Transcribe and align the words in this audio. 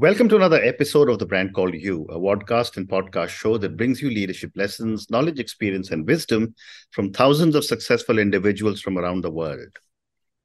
Welcome 0.00 0.28
to 0.28 0.36
another 0.36 0.62
episode 0.62 1.08
of 1.08 1.18
the 1.18 1.26
brand 1.26 1.52
called 1.52 1.74
You, 1.74 2.04
a 2.04 2.20
podcast 2.20 2.76
and 2.76 2.88
podcast 2.88 3.30
show 3.30 3.58
that 3.58 3.76
brings 3.76 4.00
you 4.00 4.08
leadership 4.10 4.52
lessons, 4.54 5.10
knowledge, 5.10 5.40
experience, 5.40 5.90
and 5.90 6.06
wisdom 6.06 6.54
from 6.92 7.12
thousands 7.12 7.56
of 7.56 7.64
successful 7.64 8.20
individuals 8.20 8.80
from 8.80 8.96
around 8.96 9.22
the 9.22 9.30
world. 9.32 9.76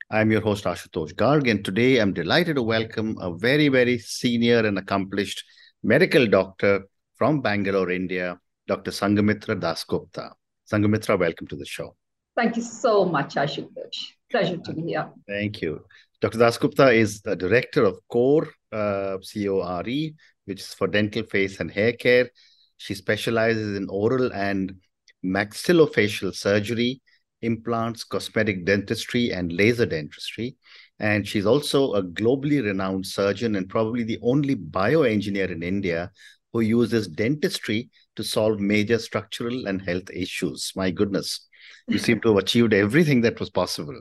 I'm 0.09 0.31
your 0.31 0.41
host, 0.41 0.63
Ashutosh 0.63 1.13
Garg, 1.13 1.47
and 1.47 1.63
today 1.63 1.99
I'm 1.99 2.13
delighted 2.13 2.55
to 2.55 2.63
welcome 2.63 3.16
a 3.21 3.31
very, 3.38 3.67
very 3.67 3.99
senior 3.99 4.66
and 4.66 4.79
accomplished 4.79 5.43
medical 5.83 6.25
doctor 6.25 6.88
from 7.13 7.41
Bangalore, 7.41 7.91
India, 7.91 8.39
Dr. 8.65 8.89
Sanghmitra 8.89 9.61
Dasgupta. 9.61 10.31
Sanghmitra, 10.67 11.20
welcome 11.20 11.45
to 11.45 11.55
the 11.55 11.65
show. 11.67 11.95
Thank 12.35 12.55
you 12.55 12.63
so 12.63 13.05
much, 13.05 13.35
Ashutosh. 13.35 14.13
Pleasure 14.31 14.57
to 14.57 14.73
be 14.73 14.81
here. 14.81 15.12
Thank 15.27 15.62
you. 15.62 15.85
Dr. 16.21 16.40
Dasgupta 16.40 16.95
is 16.95 17.21
the 17.21 17.35
director 17.35 17.84
of 17.84 17.99
CORE, 18.07 18.48
uh, 18.73 19.18
C-O-R-E, 19.22 20.16
which 20.45 20.62
is 20.62 20.73
for 20.73 20.88
dental, 20.88 21.23
face, 21.23 21.59
and 21.59 21.72
hair 21.72 21.94
care. 21.94 22.30
She 22.77 22.96
specializes 22.96 23.77
in 23.77 23.88
oral 23.90 24.34
and 24.34 24.76
maxillofacial 25.23 26.36
surgery, 26.36 27.02
implants, 27.41 28.04
cosmetic 28.04 28.66
dentistry, 28.66 29.32
and 29.32 29.54
laser 29.54 29.86
dentistry. 29.86 30.55
And 30.99 31.27
she's 31.27 31.46
also 31.46 31.94
a 31.94 32.04
globally 32.04 32.63
renowned 32.63 33.05
surgeon 33.05 33.55
and 33.55 33.70
probably 33.70 34.04
the 34.04 34.20
only 34.22 34.55
bioengineer 34.55 35.49
in 35.49 35.63
India 35.63 36.12
who 36.52 36.62
uses 36.62 37.08
dentistry 37.08 37.90
to 38.16 38.24
solve 38.24 38.60
major 38.60 38.99
structural 38.99 39.68
and 39.68 39.82
health 39.82 40.10
issues. 40.13 40.71
My 40.76 40.91
goodness, 40.91 41.48
you 41.88 41.98
seem 41.98 42.21
to 42.21 42.30
have 42.30 42.38
achieved 42.38 42.74
everything 42.74 43.21
that 43.21 43.40
was 43.40 43.49
possible. 43.49 43.99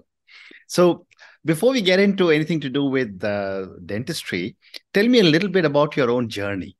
So, 0.69 1.07
before 1.45 1.73
we 1.73 1.81
get 1.83 2.01
into 2.01 2.31
anything 2.31 2.61
to 2.61 2.69
do 2.69 2.85
with 2.85 3.23
uh, 3.25 3.67
dentistry, 3.85 4.57
tell 4.95 5.09
me 5.09 5.21
a 5.21 5.25
little 5.25 5.49
bit 5.49 5.65
about 5.65 5.97
your 5.97 6.11
own 6.11 6.29
journey. 6.29 6.77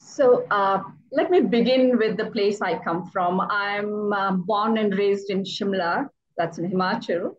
So, 0.00 0.46
uh, 0.50 0.82
let 1.12 1.30
me 1.30 1.40
begin 1.40 1.98
with 1.98 2.16
the 2.16 2.26
place 2.26 2.60
I 2.60 2.78
come 2.78 3.10
from. 3.10 3.40
I'm 3.40 4.12
uh, 4.12 4.32
born 4.32 4.78
and 4.78 4.96
raised 4.96 5.30
in 5.30 5.44
Shimla, 5.44 6.08
that's 6.36 6.58
in 6.58 6.70
Himachal. 6.70 7.34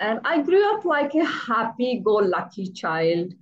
And 0.00 0.20
I 0.24 0.42
grew 0.42 0.76
up 0.76 0.84
like 0.84 1.14
a 1.14 1.24
happy 1.24 2.00
go 2.04 2.14
lucky 2.14 2.70
child, 2.70 3.32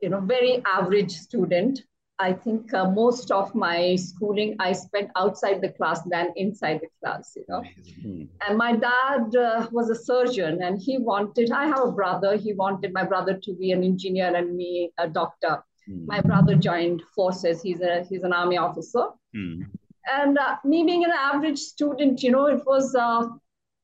you 0.00 0.08
know, 0.08 0.20
very 0.20 0.62
average 0.64 1.12
student. 1.12 1.82
I 2.18 2.32
think 2.32 2.72
uh, 2.72 2.90
most 2.90 3.32
of 3.32 3.54
my 3.54 3.96
schooling 3.96 4.54
I 4.60 4.72
spent 4.72 5.10
outside 5.16 5.60
the 5.60 5.70
class 5.70 6.00
than 6.02 6.32
inside 6.36 6.80
the 6.80 6.88
class, 7.02 7.32
you 7.34 7.44
know. 7.48 7.60
Mm-hmm. 7.60 8.24
And 8.46 8.56
my 8.56 8.76
dad 8.76 9.34
uh, 9.34 9.68
was 9.72 9.90
a 9.90 9.96
surgeon 9.96 10.62
and 10.62 10.80
he 10.80 10.98
wanted, 10.98 11.50
I 11.50 11.66
have 11.66 11.82
a 11.82 11.90
brother, 11.90 12.36
he 12.36 12.52
wanted 12.52 12.92
my 12.92 13.04
brother 13.04 13.34
to 13.42 13.52
be 13.54 13.72
an 13.72 13.82
engineer 13.82 14.34
and 14.34 14.56
me 14.56 14.92
a 14.98 15.08
doctor. 15.08 15.64
Mm-hmm. 15.88 16.06
My 16.06 16.20
brother 16.20 16.54
joined 16.54 17.02
forces, 17.14 17.60
he's, 17.62 17.80
a, 17.80 18.04
he's 18.08 18.22
an 18.22 18.32
army 18.32 18.58
officer. 18.58 19.06
Mm-hmm. 19.36 19.62
And 20.06 20.38
uh, 20.38 20.56
me 20.64 20.84
being 20.84 21.04
an 21.04 21.12
average 21.12 21.58
student, 21.58 22.22
you 22.22 22.30
know, 22.30 22.46
it 22.46 22.64
was 22.64 22.94
uh, 22.94 23.26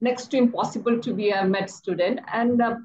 next 0.01 0.29
to 0.29 0.37
impossible 0.37 1.01
to 1.01 1.13
be 1.13 1.31
a 1.31 1.45
med 1.45 1.69
student. 1.69 2.21
And 2.33 2.63
uh, 2.63 2.77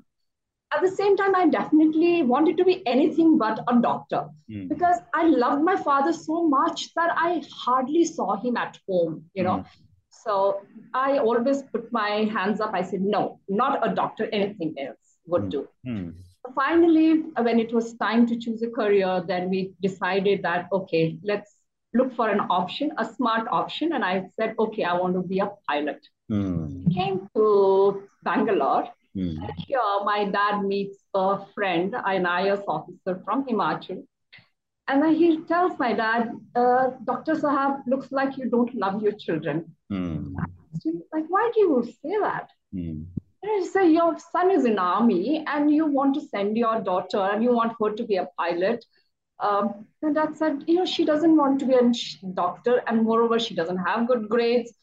at 0.76 0.82
the 0.82 0.92
same 0.96 1.16
time, 1.18 1.36
I 1.36 1.48
definitely 1.48 2.24
wanted 2.24 2.58
to 2.58 2.66
be 2.66 2.86
anything 2.86 3.38
but 3.38 3.60
a 3.68 3.80
doctor 3.80 4.28
mm. 4.50 4.68
because 4.68 4.98
I 5.14 5.28
loved 5.28 5.64
my 5.64 5.76
father 5.76 6.14
so 6.14 6.48
much 6.48 6.94
that 6.96 7.12
I 7.16 7.44
hardly 7.52 8.06
saw 8.06 8.36
him 8.36 8.58
at 8.58 8.78
home, 8.88 9.26
you 9.34 9.44
know. 9.44 9.58
Mm. 9.58 9.66
So 10.10 10.62
I 10.94 11.18
always 11.20 11.64
put 11.64 11.92
my 11.92 12.30
hands 12.36 12.60
up. 12.60 12.72
I 12.74 12.82
said, 12.82 13.02
no, 13.02 13.40
not 13.48 13.88
a 13.88 13.94
doctor, 13.94 14.28
anything 14.32 14.76
else 14.80 15.18
would 15.28 15.44
mm. 15.44 15.52
do. 15.52 15.68
Hmm. 15.86 16.10
Finally, 16.54 17.24
when 17.42 17.60
it 17.60 17.74
was 17.74 17.96
time 17.96 18.28
to 18.28 18.38
choose 18.38 18.62
a 18.62 18.70
career, 18.70 19.24
then 19.28 19.50
we 19.50 19.74
decided 19.82 20.44
that, 20.44 20.68
okay, 20.72 21.18
let's 21.24 21.56
look 21.96 22.16
for 22.16 22.30
an 22.30 22.40
option, 22.52 22.92
a 22.98 23.06
smart 23.06 23.48
option. 23.52 23.94
And 23.94 24.06
I 24.06 24.26
said, 24.40 24.54
okay, 24.60 24.84
I 24.84 24.94
want 24.94 25.16
to 25.16 25.22
be 25.22 25.40
a 25.40 25.50
pilot. 25.68 26.06
Hmm. 26.30 26.86
Came 26.90 27.30
to 27.36 28.04
Bangalore 28.24 28.90
Mm. 29.16 29.38
Here, 29.58 29.80
my 30.04 30.26
dad 30.26 30.64
meets 30.64 30.98
a 31.14 31.46
friend, 31.54 31.96
an 32.06 32.26
IS 32.26 32.62
officer 32.68 33.22
from 33.24 33.46
Himachal. 33.46 34.04
And 34.88 35.02
then 35.02 35.16
he 35.16 35.42
tells 35.44 35.80
my 35.80 35.94
dad, 35.94 36.30
uh, 36.56 36.92
Dr. 37.04 37.34
Sahab, 37.34 37.82
looks 37.88 38.12
like 38.12 38.38
you 38.38 38.50
don't 38.50 38.74
love 38.76 39.02
your 39.02 39.14
children. 39.14 39.76
Mm. 39.92 40.36
Like, 41.12 41.26
why 41.28 41.52
do 41.54 41.60
you 41.62 41.84
say 42.04 42.16
that? 42.22 42.50
Mm. 42.74 43.06
And 43.42 43.64
he 43.64 43.68
said, 43.68 43.86
your 43.86 44.18
son 44.32 44.52
is 44.52 44.66
in 44.66 44.78
army 44.78 45.44
and 45.48 45.74
you 45.74 45.86
want 45.86 46.16
to 46.16 46.22
send 46.22 46.58
your 46.58 46.82
daughter 46.82 47.20
and 47.20 47.44
you 47.44 47.52
want 47.52 47.74
her 47.82 47.92
to 47.92 48.04
be 48.04 48.18
a 48.18 48.28
pilot. 48.38 48.84
Um, 49.40 49.86
and 50.02 50.16
dad 50.16 50.36
said, 50.36 50.64
you 50.68 50.76
know, 50.76 50.86
she 50.86 51.06
doesn't 51.06 51.36
want 51.36 51.60
to 51.60 51.66
be 51.66 51.74
a 51.74 51.92
doctor 52.34 52.82
and 52.88 53.04
moreover, 53.04 53.40
she 53.40 53.56
doesn't 53.56 53.78
have 53.78 54.08
good 54.08 54.30
grades. 54.30 54.74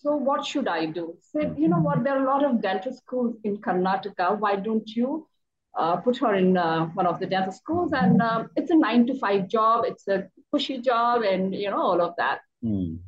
So 0.00 0.14
what 0.14 0.46
should 0.46 0.68
I 0.68 0.86
do? 0.86 1.16
Said, 1.32 1.56
you 1.58 1.68
know 1.68 1.80
what, 1.80 2.04
there 2.04 2.16
are 2.16 2.22
a 2.22 2.26
lot 2.26 2.44
of 2.44 2.62
dental 2.62 2.92
schools 2.92 3.36
in 3.42 3.56
Karnataka. 3.58 4.38
Why 4.38 4.54
don't 4.54 4.88
you 4.88 5.26
uh, 5.76 5.96
put 5.96 6.18
her 6.18 6.34
in 6.34 6.56
uh, 6.56 6.86
one 6.86 7.06
of 7.06 7.18
the 7.18 7.26
dental 7.26 7.52
schools? 7.52 7.90
And 7.92 8.22
uh, 8.22 8.44
it's 8.54 8.70
a 8.70 8.76
nine 8.76 9.06
to 9.08 9.18
five 9.18 9.48
job. 9.48 9.84
It's 9.86 10.06
a 10.06 10.28
pushy 10.54 10.82
job 10.84 11.22
and, 11.22 11.52
you 11.52 11.70
know, 11.70 11.82
all 11.82 12.00
of 12.00 12.14
that. 12.16 12.38
Mm. 12.64 12.98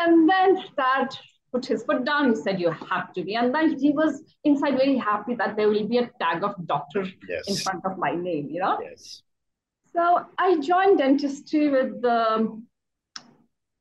And 0.00 0.28
then 0.28 0.56
dad 0.76 1.08
put 1.52 1.66
his 1.66 1.84
foot 1.84 2.04
down. 2.06 2.30
He 2.30 2.36
said, 2.36 2.58
you 2.58 2.70
have 2.70 3.12
to 3.12 3.22
be. 3.22 3.34
And 3.34 3.54
then 3.54 3.78
he 3.78 3.90
was 3.90 4.22
inside 4.42 4.76
very 4.78 4.96
happy 4.96 5.34
that 5.34 5.56
there 5.56 5.68
will 5.68 5.86
be 5.86 5.98
a 5.98 6.10
tag 6.18 6.42
of 6.44 6.54
doctor 6.66 7.06
yes. 7.28 7.42
in 7.46 7.56
front 7.56 7.84
of 7.84 7.98
my 7.98 8.14
name, 8.14 8.48
you 8.50 8.60
know? 8.60 8.78
Yes. 8.82 9.22
So 9.92 10.24
I 10.38 10.58
joined 10.60 10.98
dentistry 10.98 11.68
with 11.68 12.00
the 12.00 12.60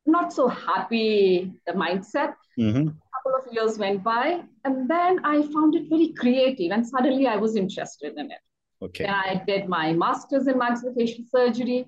not 0.06 0.34
so 0.34 0.48
happy 0.48 1.52
the 1.66 1.74
mindset. 1.74 2.34
Mm-hmm. 2.60 2.88
A 2.88 2.94
couple 3.14 3.36
of 3.40 3.54
years 3.54 3.78
went 3.78 4.04
by, 4.04 4.42
and 4.66 4.90
then 4.90 5.24
I 5.24 5.42
found 5.42 5.76
it 5.76 5.90
very 5.90 6.14
creative, 6.14 6.72
and 6.72 6.86
suddenly 6.86 7.28
I 7.28 7.38
was 7.38 7.56
interested 7.56 8.14
in 8.18 8.32
it. 8.32 8.40
Okay. 8.82 9.06
And 9.06 9.16
I 9.16 9.44
did 9.48 9.70
my 9.70 9.94
master's 9.94 10.48
in 10.48 10.56
maxillofacial 10.56 11.30
surgery. 11.30 11.86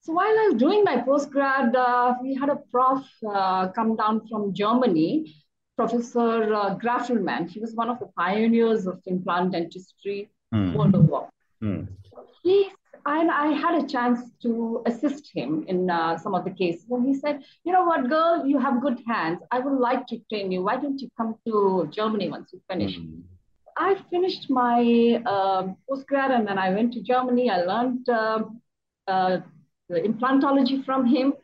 So 0.00 0.12
while 0.12 0.28
I 0.28 0.50
was 0.50 0.54
doing 0.54 0.84
my 0.84 0.98
postgrad, 0.98 1.74
uh, 1.74 2.14
we 2.22 2.34
had 2.34 2.48
a 2.48 2.56
prof 2.70 3.04
uh, 3.28 3.68
come 3.68 3.96
down 3.96 4.26
from 4.28 4.54
Germany, 4.54 5.34
Professor 5.76 6.54
uh, 6.54 6.76
Graffelman. 6.76 7.50
He 7.50 7.58
was 7.58 7.74
one 7.74 7.90
of 7.90 7.98
the 7.98 8.06
pioneers 8.16 8.86
of 8.86 9.00
implant 9.06 9.52
dentistry 9.52 10.30
mm. 10.54 10.74
world 10.74 10.94
over. 10.94 11.26
Mm. 11.60 11.88
He 12.44 12.70
and 13.06 13.30
I 13.30 13.52
had 13.52 13.82
a 13.82 13.86
chance 13.86 14.20
to 14.42 14.82
assist 14.84 15.30
him 15.32 15.64
in 15.68 15.88
uh, 15.88 16.18
some 16.18 16.34
of 16.34 16.44
the 16.44 16.50
cases. 16.50 16.86
And 16.90 17.06
he 17.06 17.14
said, 17.14 17.44
You 17.64 17.72
know 17.72 17.84
what, 17.84 18.08
girl, 18.08 18.44
you 18.44 18.58
have 18.58 18.82
good 18.82 19.00
hands. 19.06 19.40
I 19.52 19.60
would 19.60 19.78
like 19.78 20.08
to 20.08 20.18
train 20.28 20.50
you. 20.50 20.62
Why 20.62 20.76
don't 20.76 21.00
you 21.00 21.08
come 21.16 21.36
to 21.46 21.88
Germany 21.92 22.28
once 22.28 22.50
you 22.52 22.60
finish? 22.68 22.98
Mm-hmm. 22.98 23.20
I 23.78 23.96
finished 24.10 24.50
my 24.50 25.22
uh, 25.24 25.68
postgrad 25.88 26.30
and 26.30 26.48
then 26.48 26.58
I 26.58 26.70
went 26.70 26.94
to 26.94 27.02
Germany. 27.02 27.48
I 27.48 27.62
learned 27.62 28.08
uh, 28.08 28.44
uh, 29.06 29.38
the 29.88 30.00
implantology 30.00 30.84
from 30.84 31.06
him. 31.06 31.34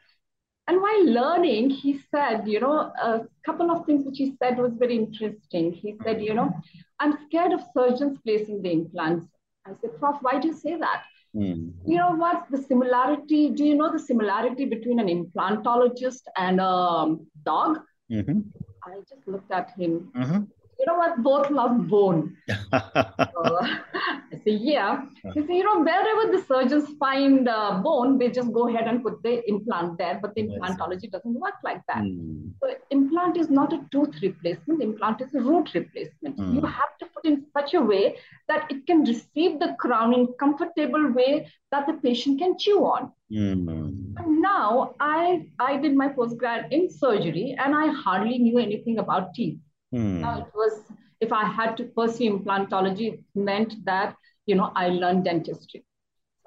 And 0.67 0.81
while 0.81 1.05
learning, 1.05 1.71
he 1.71 2.01
said, 2.11 2.49
you 2.49 2.59
know, 2.61 2.93
a 3.03 3.21
couple 3.45 3.71
of 3.71 3.85
things 3.87 4.05
which 4.05 4.19
he 4.19 4.35
said 4.43 4.59
was 4.59 4.73
very 4.79 4.97
interesting. 4.97 5.73
He 5.73 5.95
said, 6.03 6.23
you 6.23 6.35
know, 6.35 6.53
I'm 6.99 7.19
scared 7.27 7.53
of 7.53 7.61
surgeons 7.77 8.19
placing 8.25 8.63
the 8.63 8.73
implants. 8.73 9.27
I 9.67 9.73
said, 9.81 9.99
Prof, 9.99 10.17
why 10.23 10.41
do 10.41 10.49
you 10.49 10.55
say 10.55 10.77
that? 10.77 11.03
Mm. 11.35 11.73
You 11.87 11.97
know 11.97 12.15
what? 12.15 12.47
The 12.51 12.63
similarity, 12.63 13.51
do 13.51 13.65
you 13.65 13.75
know 13.75 13.91
the 13.91 13.99
similarity 13.99 14.67
between 14.67 15.01
an 15.01 15.09
implantologist 15.09 16.23
and 16.37 16.61
a 16.61 17.17
dog? 17.45 17.79
Mm-hmm. 18.11 18.41
I 18.85 18.99
just 19.09 19.27
looked 19.27 19.51
at 19.51 19.71
him. 19.79 20.11
Mm-hmm 20.15 20.43
you 20.83 20.93
know 20.93 20.99
what, 20.99 21.23
both 21.23 21.49
love 21.51 21.87
bone. 21.87 22.37
so, 22.51 22.59
I 22.73 24.41
say, 24.45 24.51
yeah. 24.51 25.03
He 25.33 25.41
said, 25.41 25.55
you 25.55 25.63
know, 25.63 25.81
wherever 25.81 26.37
the 26.37 26.43
surgeons 26.45 26.89
find 26.99 27.49
uh, 27.49 27.79
bone, 27.79 28.19
they 28.19 28.31
just 28.31 28.53
go 28.53 28.69
ahead 28.69 28.89
and 28.89 29.01
put 29.01 29.23
the 29.23 29.49
implant 29.49 29.97
there, 29.99 30.19
but 30.21 30.35
the 30.35 30.43
implantology 30.43 31.09
doesn't 31.09 31.35
work 31.35 31.55
like 31.63 31.83
that. 31.87 32.03
Mm. 32.03 32.51
So 32.61 32.75
implant 32.91 33.37
is 33.37 33.49
not 33.49 33.73
a 33.73 33.81
tooth 33.93 34.21
replacement, 34.23 34.83
implant 34.83 35.21
is 35.21 35.33
a 35.35 35.41
root 35.41 35.73
replacement. 35.73 36.37
Mm. 36.37 36.55
You 36.55 36.63
have 36.63 36.99
to 36.99 37.07
put 37.15 37.27
in 37.27 37.47
such 37.57 37.75
a 37.75 37.81
way 37.81 38.17
that 38.49 38.69
it 38.69 38.85
can 38.85 39.05
receive 39.05 39.61
the 39.61 39.77
crown 39.79 40.13
in 40.13 40.35
comfortable 40.41 41.13
way 41.13 41.49
that 41.71 41.87
the 41.87 41.93
patient 41.93 42.41
can 42.41 42.59
chew 42.59 42.85
on. 42.85 43.13
Mm. 43.33 44.13
now 44.19 44.95
I, 45.01 45.47
I 45.59 45.79
did 45.79 45.97
my 45.97 46.09
postgrad 46.09 46.71
in 46.71 46.91
surgery 46.91 47.57
and 47.59 47.75
I 47.75 47.87
hardly 47.87 48.37
knew 48.37 48.59
anything 48.59 48.99
about 48.99 49.33
teeth. 49.33 49.59
Hmm. 49.93 50.25
it 50.25 50.47
was 50.55 50.83
if 51.21 51.33
I 51.33 51.45
had 51.45 51.77
to 51.77 51.85
pursue 51.85 52.39
implantology, 52.39 53.15
it 53.15 53.21
meant 53.35 53.75
that 53.85 54.17
you 54.47 54.55
know 54.57 54.73
I 54.75 54.89
learned 54.89 55.25
dentistry. 55.25 55.85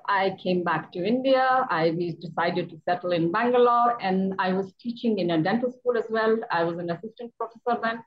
I 0.07 0.35
came 0.41 0.63
back 0.63 0.91
to 0.91 1.03
India. 1.03 1.65
I 1.69 1.89
decided 2.21 2.69
to 2.69 2.81
settle 2.87 3.11
in 3.11 3.31
Bangalore, 3.31 3.97
and 4.01 4.35
I 4.39 4.53
was 4.53 4.73
teaching 4.79 5.19
in 5.19 5.31
a 5.31 5.41
dental 5.41 5.71
school 5.71 5.97
as 5.97 6.05
well. 6.09 6.37
I 6.51 6.63
was 6.63 6.77
an 6.77 6.91
assistant 6.91 7.33
professor 7.37 7.79
then. 7.81 8.03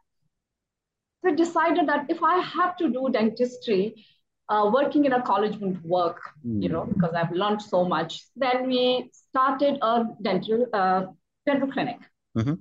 So 1.22 1.32
I 1.32 1.34
decided 1.34 1.88
that 1.88 2.06
if 2.08 2.22
I 2.22 2.38
have 2.38 2.76
to 2.76 2.88
do 2.88 3.08
dentistry, 3.10 4.04
uh, 4.48 4.70
working 4.72 5.04
in 5.04 5.12
a 5.12 5.22
college 5.22 5.56
wouldn't 5.58 5.84
work, 5.84 6.20
mm. 6.46 6.62
you 6.62 6.68
know, 6.68 6.82
hmm. 6.82 6.92
because 6.92 7.14
I've 7.14 7.32
learned 7.32 7.60
so 7.60 7.84
much. 7.84 8.22
Then 8.36 8.66
we 8.66 9.10
started 9.12 9.78
a 9.82 10.04
dental 10.22 10.66
uh, 10.72 11.06
dental 11.46 11.70
clinic. 11.70 11.98
Mm-hmm. 12.36 12.54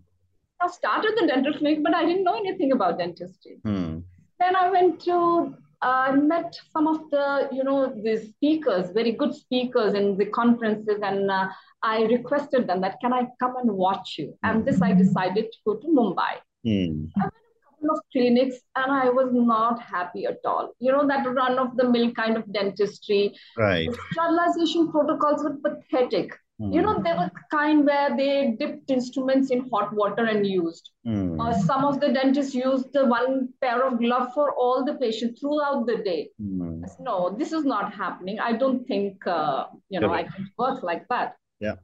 I 0.60 0.68
started 0.68 1.14
the 1.20 1.28
dental 1.28 1.54
clinic, 1.54 1.84
but 1.84 1.94
I 1.94 2.06
didn't 2.06 2.24
know 2.24 2.38
anything 2.38 2.72
about 2.72 2.98
dentistry. 2.98 3.60
Mm. 3.66 4.04
Then 4.40 4.56
I 4.56 4.70
went 4.70 5.02
to 5.02 5.56
I 5.82 6.10
uh, 6.10 6.16
met 6.16 6.56
some 6.72 6.88
of 6.88 7.10
the, 7.12 7.50
you 7.52 7.64
know, 7.64 7.94
the 8.02 8.18
speakers, 8.18 8.90
very 8.92 9.12
good 9.12 9.36
speakers 9.36 9.94
in 9.94 10.18
the 10.18 10.26
conferences, 10.26 11.00
and 11.04 11.30
uh, 11.30 11.50
I 11.84 12.04
requested 12.06 12.66
them 12.66 12.82
that 12.82 13.00
can 13.00 13.14
I 13.14 13.28
come 13.40 13.56
and 13.58 13.72
watch 13.72 14.16
you? 14.18 14.36
And 14.42 14.66
this 14.66 14.82
I 14.82 14.94
decided 14.94 15.52
to 15.52 15.58
go 15.68 15.76
to 15.76 15.88
Mumbai. 15.88 16.38
Mm. 16.66 17.12
I 17.18 17.22
went 17.22 17.34
to 17.34 17.58
a 17.60 17.70
couple 17.70 17.92
of 17.92 18.00
clinics, 18.12 18.56
and 18.76 18.92
I 18.92 19.10
was 19.10 19.30
not 19.32 19.80
happy 19.80 20.26
at 20.26 20.40
all. 20.46 20.74
You 20.80 20.94
know, 20.94 21.08
that 21.08 21.28
run 21.28 21.60
of 21.60 21.78
the 21.78 21.88
mill 21.88 22.12
kind 22.14 22.38
of 22.38 22.52
dentistry. 22.52 23.36
Right. 23.56 23.88
The 23.92 23.98
sterilization 24.14 24.92
protocols 24.92 25.44
were 25.44 25.58
pathetic. 25.64 26.34
Mm. 26.60 26.74
You 26.74 26.82
know, 26.82 27.02
there 27.04 27.16
were 27.16 27.32
kind 27.52 27.86
where 27.86 28.16
they 28.18 28.56
dipped 28.60 28.90
instruments 28.90 29.52
in 29.52 29.70
hot 29.70 29.94
water 29.94 30.26
and 30.26 30.46
used. 30.46 30.90
Mm. 31.06 31.40
Uh, 31.40 31.54
some 31.54 31.86
of 31.86 32.00
the 32.00 32.12
dentists 32.12 32.56
used 32.56 32.92
the 32.94 33.06
one 33.06 33.50
pair 33.62 33.86
of 33.86 34.00
glove 34.00 34.34
for 34.34 34.54
all 34.56 34.84
the 34.84 34.96
patients 34.96 35.40
throughout 35.40 35.86
the 35.86 35.98
day. 35.98 36.30
Mm. 36.42 36.84
No, 37.00 37.36
this 37.38 37.52
is 37.52 37.64
not 37.64 37.94
happening. 37.94 38.40
I 38.40 38.54
don't 38.54 38.88
think, 38.88 39.26
uh, 39.28 39.66
you 39.90 40.00
know, 40.00 40.12
I 40.12 40.24
can 40.24 40.50
work 40.58 40.82
like 40.82 41.08
that. 41.10 41.36
Yeah. 41.60 41.76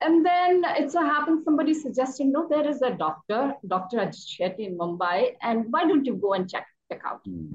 And 0.00 0.24
then 0.24 0.64
it 0.78 0.90
so 0.90 1.04
happened 1.04 1.44
somebody 1.44 1.74
suggested, 1.74 2.26
no, 2.26 2.48
there 2.48 2.66
is 2.66 2.82
a 2.82 2.90
doctor, 2.90 3.54
Dr. 3.68 3.98
Ajit 3.98 4.16
Shetty 4.16 4.66
in 4.66 4.76
Mumbai, 4.76 5.36
and 5.42 5.66
why 5.70 5.84
don't 5.86 6.04
you 6.04 6.14
go 6.14 6.32
and 6.32 6.50
check, 6.50 6.66
check 6.90 7.02
out? 7.06 7.22
Mm. 7.24 7.52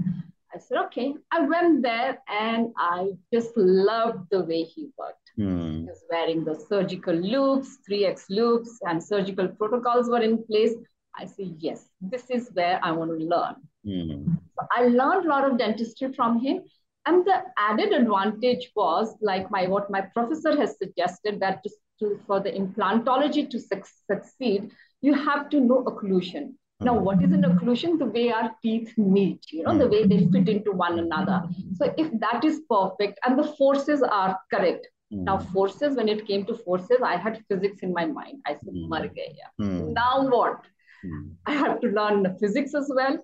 I 0.53 0.59
said, 0.59 0.77
okay. 0.85 1.15
I 1.31 1.41
went 1.41 1.81
there 1.81 2.19
and 2.29 2.69
I 2.77 3.11
just 3.33 3.51
loved 3.57 4.29
the 4.31 4.43
way 4.43 4.63
he 4.63 4.89
worked. 4.97 5.26
Mm. 5.39 5.81
He 5.81 5.83
was 5.83 6.03
wearing 6.09 6.43
the 6.43 6.55
surgical 6.55 7.13
loupes, 7.13 7.77
3X 7.89 8.25
loupes, 8.29 8.79
and 8.87 9.03
surgical 9.03 9.47
protocols 9.47 10.09
were 10.09 10.21
in 10.21 10.43
place. 10.45 10.73
I 11.15 11.25
said, 11.25 11.55
yes, 11.59 11.85
this 12.01 12.29
is 12.29 12.49
where 12.53 12.79
I 12.83 12.91
want 12.91 13.11
to 13.11 13.25
learn. 13.25 13.55
Mm. 13.85 14.25
So 14.25 14.67
I 14.75 14.83
learned 14.87 15.25
a 15.25 15.29
lot 15.29 15.49
of 15.49 15.57
dentistry 15.57 16.13
from 16.13 16.39
him. 16.39 16.63
And 17.05 17.25
the 17.25 17.41
added 17.57 17.93
advantage 17.93 18.71
was 18.75 19.15
like 19.21 19.49
my 19.49 19.65
what 19.67 19.89
my 19.89 20.01
professor 20.01 20.57
has 20.57 20.77
suggested 20.77 21.39
that 21.39 21.63
to, 21.63 21.69
to 21.99 22.19
for 22.27 22.41
the 22.41 22.51
implantology 22.51 23.49
to 23.49 23.59
su- 23.59 23.81
succeed, 24.11 24.71
you 25.01 25.13
have 25.13 25.49
to 25.51 25.61
know 25.61 25.83
occlusion. 25.85 26.55
Now, 26.79 26.99
what 26.99 27.23
is 27.23 27.31
an 27.31 27.43
occlusion? 27.43 27.97
The 27.97 28.05
way 28.05 28.31
our 28.31 28.51
teeth 28.61 28.95
meet, 28.97 29.45
you 29.51 29.63
know, 29.63 29.75
the 29.75 29.87
way 29.87 30.05
they 30.05 30.27
fit 30.27 30.47
into 30.47 30.71
one 30.71 30.99
another. 30.99 31.41
So 31.75 31.91
if 31.97 32.11
that 32.19 32.43
is 32.45 32.61
perfect 32.69 33.19
and 33.25 33.39
the 33.39 33.45
forces 33.57 34.03
are 34.03 34.37
correct, 34.53 34.87
Mm. 35.13 35.23
Now, 35.23 35.39
forces, 35.39 35.95
when 35.95 36.09
it 36.09 36.27
came 36.27 36.45
to 36.45 36.55
forces, 36.55 36.97
I 37.03 37.17
had 37.17 37.43
physics 37.47 37.79
in 37.81 37.93
my 37.93 38.05
mind. 38.05 38.41
I 38.45 38.53
said, 38.53 38.73
mm. 38.73 38.89
Mar 38.89 39.07
gaya. 39.07 39.49
Mm. 39.59 39.93
Now 39.93 40.27
what? 40.27 40.61
Mm. 41.05 41.31
I 41.45 41.53
have 41.53 41.79
to 41.81 41.87
learn 41.87 42.37
physics 42.39 42.73
as 42.75 42.91
well. 42.93 43.17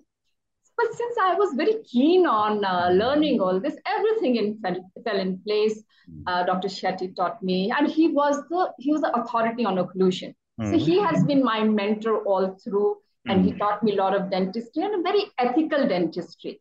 But 0.76 0.86
since 0.94 1.16
I 1.20 1.34
was 1.34 1.54
very 1.54 1.82
keen 1.84 2.26
on 2.26 2.64
uh, 2.64 2.90
learning 2.92 3.40
all 3.40 3.60
this, 3.60 3.76
everything 3.86 4.36
in, 4.36 4.58
fell, 4.58 4.90
fell 5.04 5.18
in 5.18 5.38
place. 5.38 5.82
Hmm. 6.06 6.22
Uh, 6.26 6.42
Dr. 6.44 6.68
Shetty 6.68 7.14
taught 7.14 7.42
me, 7.42 7.72
and 7.76 7.88
he 7.88 8.08
was 8.08 8.36
the 8.50 8.72
he 8.78 8.92
was 8.92 9.00
the 9.00 9.14
authority 9.18 9.64
on 9.64 9.76
occlusion. 9.76 10.34
So 10.60 10.70
hmm. 10.70 10.76
he 10.76 10.98
has 10.98 11.24
been 11.24 11.42
my 11.44 11.62
mentor 11.62 12.24
all 12.24 12.58
through, 12.62 12.96
and 13.26 13.44
he 13.44 13.52
hmm. 13.52 13.58
taught 13.58 13.82
me 13.82 13.92
a 13.92 13.96
lot 13.96 14.14
of 14.14 14.30
dentistry 14.30 14.82
and 14.82 14.94
a 14.96 15.02
very 15.02 15.24
ethical 15.38 15.86
dentistry. 15.88 16.60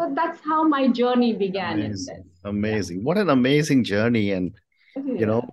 So 0.00 0.10
that's 0.14 0.40
how 0.42 0.66
my 0.66 0.88
journey 0.88 1.34
began. 1.34 1.80
Amazing. 1.80 2.24
amazing. 2.44 2.96
Yeah. 2.98 3.02
What 3.04 3.18
an 3.18 3.28
amazing 3.28 3.84
journey. 3.84 4.32
And, 4.32 4.54
yeah. 4.96 5.02
you 5.02 5.26
know, 5.26 5.46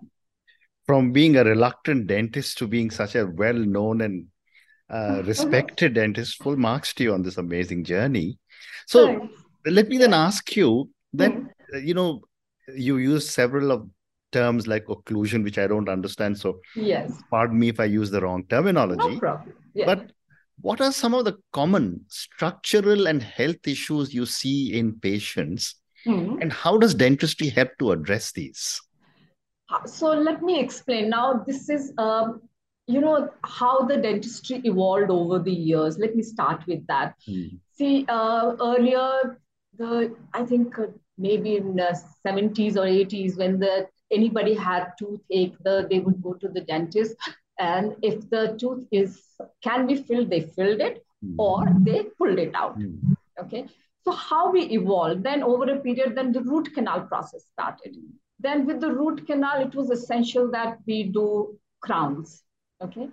from 0.86 1.12
being 1.12 1.36
a 1.36 1.44
reluctant 1.44 2.08
dentist 2.08 2.58
to 2.60 2.68
being 2.68 2.90
such 2.90 3.16
a 3.16 3.28
well 3.28 3.54
known 3.54 4.02
and 4.02 4.28
uh, 4.90 5.22
respected 5.26 5.96
dentist, 5.96 6.42
full 6.42 6.56
marks 6.56 6.94
to 6.94 7.04
you 7.04 7.14
on 7.14 7.24
this 7.24 7.38
amazing 7.38 7.84
journey. 7.84 8.40
So 8.86 9.08
Thanks. 9.08 9.34
let 9.66 9.90
me 9.90 9.98
then 9.98 10.14
ask 10.14 10.56
you 10.56 10.90
that, 11.14 11.32
mm. 11.34 11.50
you 11.84 11.94
know, 11.94 12.22
you 12.74 12.98
use 12.98 13.30
several 13.30 13.70
of 13.70 13.90
terms 14.32 14.66
like 14.66 14.86
occlusion, 14.86 15.44
which 15.44 15.58
I 15.58 15.68
don't 15.68 15.90
understand. 15.90 16.38
So, 16.38 16.60
yes, 16.74 17.12
pardon 17.30 17.60
me 17.60 17.68
if 17.68 17.82
I 17.82 17.86
use 17.86 18.12
the 18.12 18.22
wrong 18.22 18.46
terminology. 18.50 19.16
No 19.16 19.20
problem. 19.20 19.54
Yeah. 19.74 19.86
But 19.86 20.12
what 20.62 20.82
are 20.82 20.92
some 20.92 21.14
of 21.14 21.26
the 21.26 21.38
common 21.54 22.06
structural 22.08 23.08
and 23.08 23.22
health 23.22 23.68
issues 23.68 24.14
you 24.14 24.26
see 24.26 24.78
in 24.78 25.00
patients? 25.00 25.76
Mm-hmm. 26.06 26.42
And 26.42 26.54
how 26.54 26.78
does 26.78 26.96
dentistry 26.96 27.50
help 27.50 27.70
to 27.80 27.92
address 27.92 28.32
these? 28.32 28.80
So 29.86 30.08
let 30.14 30.42
me 30.42 30.60
explain. 30.60 31.10
Now, 31.10 31.44
this 31.46 31.70
is, 31.70 31.94
um, 31.98 32.42
you 32.88 33.02
know, 33.02 33.30
how 33.44 33.82
the 33.82 33.98
dentistry 33.98 34.62
evolved 34.64 35.12
over 35.12 35.40
the 35.40 35.52
years. 35.52 35.98
Let 35.98 36.16
me 36.16 36.24
start 36.24 36.66
with 36.68 36.86
that. 36.88 37.16
Mm. 37.28 37.60
See, 37.74 38.06
uh, 38.08 38.56
earlier, 38.62 39.40
the 39.78 40.16
I 40.34 40.44
think 40.44 40.80
uh, 40.80 40.88
maybe 41.18 41.58
in 41.58 41.76
the 41.76 42.00
70s 42.26 42.78
or 42.78 42.86
80s, 42.86 43.38
when 43.38 43.60
the 43.60 43.88
anybody 44.10 44.54
had 44.54 44.94
toothache, 44.98 45.58
the, 45.64 45.86
they 45.90 46.00
would 46.00 46.22
go 46.22 46.34
to 46.34 46.48
the 46.48 46.62
dentist 46.62 47.16
and 47.60 47.96
if 48.02 48.30
the 48.30 48.58
tooth 48.60 48.86
is 48.92 49.22
can 49.64 49.88
be 49.88 49.96
filled 49.96 50.30
they 50.30 50.42
filled 50.42 50.80
it 50.80 51.04
mm. 51.24 51.36
or 51.38 51.66
they 51.82 52.04
pulled 52.18 52.40
it 52.40 52.54
out. 52.56 52.78
Mm. 52.80 53.16
okay. 53.40 53.66
So 54.04 54.12
how 54.14 54.52
we 54.52 54.62
evolved 54.64 55.24
then 55.24 55.44
over 55.44 55.70
a 55.72 55.80
period 55.80 56.16
then 56.16 56.32
the 56.32 56.42
root 56.42 56.74
canal 56.74 57.02
process 57.02 57.44
started. 57.52 57.96
Then 58.40 58.66
with 58.66 58.80
the 58.82 58.92
root 58.92 59.26
canal 59.26 59.62
it 59.62 59.76
was 59.76 59.90
essential 59.90 60.52
that 60.52 60.78
we 60.86 61.04
do 61.04 61.58
crowns. 61.82 62.44
Okay 62.82 63.10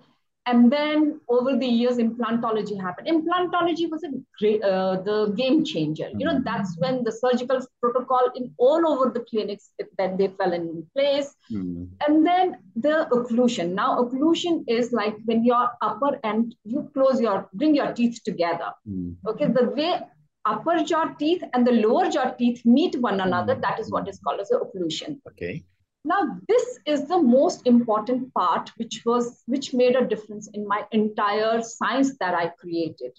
and 0.46 0.70
then 0.70 1.20
over 1.29 1.56
the 1.56 1.67
years 1.67 1.96
implantology 1.96 2.81
happened. 2.81 3.08
Implantology 3.08 3.91
was 3.91 4.05
a 4.05 4.11
great 4.38 4.62
uh, 4.62 5.00
the 5.00 5.32
game 5.37 5.64
changer. 5.64 6.08
You 6.17 6.26
know 6.26 6.41
that's 6.44 6.76
when 6.79 7.02
the 7.05 7.12
surgical 7.12 7.61
protocol 7.81 8.31
in 8.35 8.52
all 8.58 8.87
over 8.87 9.11
the 9.11 9.20
clinics 9.20 9.70
that 9.99 10.19
they 10.19 10.29
fell 10.29 10.52
in 10.52 10.87
place. 10.96 11.35
Mm. 11.50 11.88
and 12.06 12.26
then 12.26 12.58
the 12.76 13.08
occlusion. 13.12 13.73
Now 13.73 14.02
occlusion 14.02 14.64
is 14.69 14.93
like 14.93 15.17
when 15.25 15.44
your 15.44 15.69
upper 15.81 16.19
end 16.25 16.55
you 16.64 16.90
close 16.94 17.20
your 17.20 17.49
bring 17.55 17.75
your 17.75 17.93
teeth 17.93 18.20
together. 18.25 18.73
Mm. 18.88 19.16
okay 19.26 19.47
the 19.47 19.71
way 19.71 20.00
upper 20.47 20.85
jaw 20.85 21.04
teeth 21.19 21.42
and 21.54 21.66
the 21.66 21.73
lower 21.73 22.11
jaw 22.11 22.30
teeth 22.30 22.64
meet 22.66 23.00
one 23.00 23.21
another 23.21 23.57
mm. 23.57 23.62
that 23.62 23.80
is 23.80 23.90
what 23.90 24.09
is 24.09 24.19
called 24.19 24.40
as 24.40 24.50
occlusion. 24.50 25.21
Okay 25.28 25.64
now, 26.06 26.38
this 26.49 26.78
is 26.84 27.08
the 27.08 27.18
most 27.18 27.66
important 27.66 28.32
part, 28.34 28.70
which 28.76 29.02
was 29.06 29.42
which 29.46 29.73
made 29.73 29.96
a 29.96 30.06
difference 30.06 30.49
in 30.52 30.68
my 30.68 30.84
entire 30.92 31.62
science 31.62 32.18
that 32.18 32.34
I 32.34 32.49
created. 32.49 33.12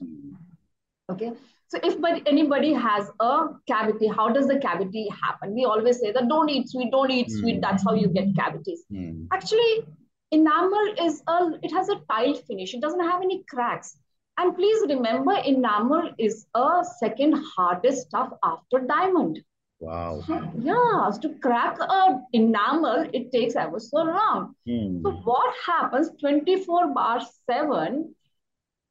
Okay. 1.09 1.31
So 1.67 1.79
if 1.83 1.97
anybody 2.27 2.73
has 2.73 3.09
a 3.19 3.47
cavity, 3.67 4.07
how 4.07 4.29
does 4.29 4.47
the 4.47 4.59
cavity 4.59 5.09
happen? 5.09 5.55
We 5.55 5.65
always 5.65 5.99
say 5.99 6.11
that 6.11 6.29
don't 6.29 6.49
eat 6.49 6.69
sweet, 6.69 6.91
don't 6.91 7.09
eat 7.09 7.31
sweet. 7.31 7.57
Mm. 7.57 7.61
That's 7.61 7.83
how 7.83 7.95
you 7.95 8.07
get 8.07 8.35
cavities. 8.35 8.83
Mm. 8.93 9.27
Actually, 9.33 9.87
enamel 10.31 10.93
is 11.01 11.23
a 11.27 11.53
it 11.63 11.71
has 11.71 11.89
a 11.89 11.99
tiled 12.07 12.43
finish. 12.45 12.75
It 12.75 12.81
doesn't 12.81 13.03
have 13.03 13.23
any 13.23 13.43
cracks. 13.49 13.97
And 14.37 14.55
please 14.55 14.85
remember, 14.87 15.33
enamel 15.33 16.11
is 16.19 16.45
a 16.53 16.83
second 16.99 17.33
hardest 17.57 18.09
stuff 18.09 18.31
after 18.43 18.81
diamond. 18.81 19.43
Wow. 19.85 20.23
So, 20.25 20.51
yeah, 20.57 21.11
to 21.21 21.29
crack 21.43 21.77
a 21.79 22.19
enamel, 22.33 23.07
it 23.13 23.31
takes 23.31 23.55
ever 23.55 23.79
so 23.79 23.97
long. 23.97 24.55
Hmm. 24.65 25.03
So 25.03 25.11
what 25.23 25.53
happens 25.63 26.09
24 26.19 26.91
bar 26.91 27.21
7, 27.45 28.15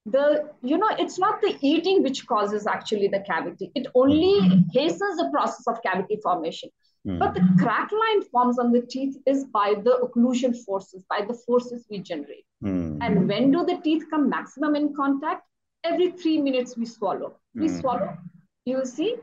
the, 0.07 0.51
you 0.63 0.79
know, 0.79 0.91
it's 0.97 1.19
not 1.19 1.41
the 1.41 1.57
eating 1.61 2.05
which 2.05 2.25
causes 2.29 2.69
actually 2.69 3.09
the 3.09 3.25
cavity. 3.27 3.73
It 3.75 3.89
only 3.97 4.65
hastens 4.73 5.17
the 5.17 5.31
process 5.33 5.67
of 5.67 5.83
cavity 5.83 6.21
formation. 6.23 6.71
Hmm. 7.05 7.19
But 7.19 7.35
the 7.35 7.45
crack 7.59 7.91
line 7.91 8.23
forms 8.31 8.61
on 8.61 8.71
the 8.71 8.83
teeth 8.83 9.17
is 9.27 9.47
by 9.47 9.75
the 9.83 9.99
occlusion 10.05 10.57
forces, 10.65 11.05
by 11.11 11.25
the 11.27 11.35
forces 11.35 11.85
we 11.91 11.99
generate. 11.99 12.47
Hmm. 12.63 12.99
And 13.03 13.29
when 13.29 13.51
do 13.51 13.65
the 13.65 13.81
teeth 13.83 14.05
come 14.11 14.31
maximum 14.31 14.77
in 14.77 14.95
contact? 14.95 15.43
Every 15.83 16.13
three 16.13 16.41
minutes 16.41 16.77
we 16.77 16.87
swallow. 16.87 17.35
We 17.53 17.67
hmm. 17.67 17.81
swallow. 17.81 18.17
You 18.65 18.77
will 18.77 18.87
see, 18.87 19.17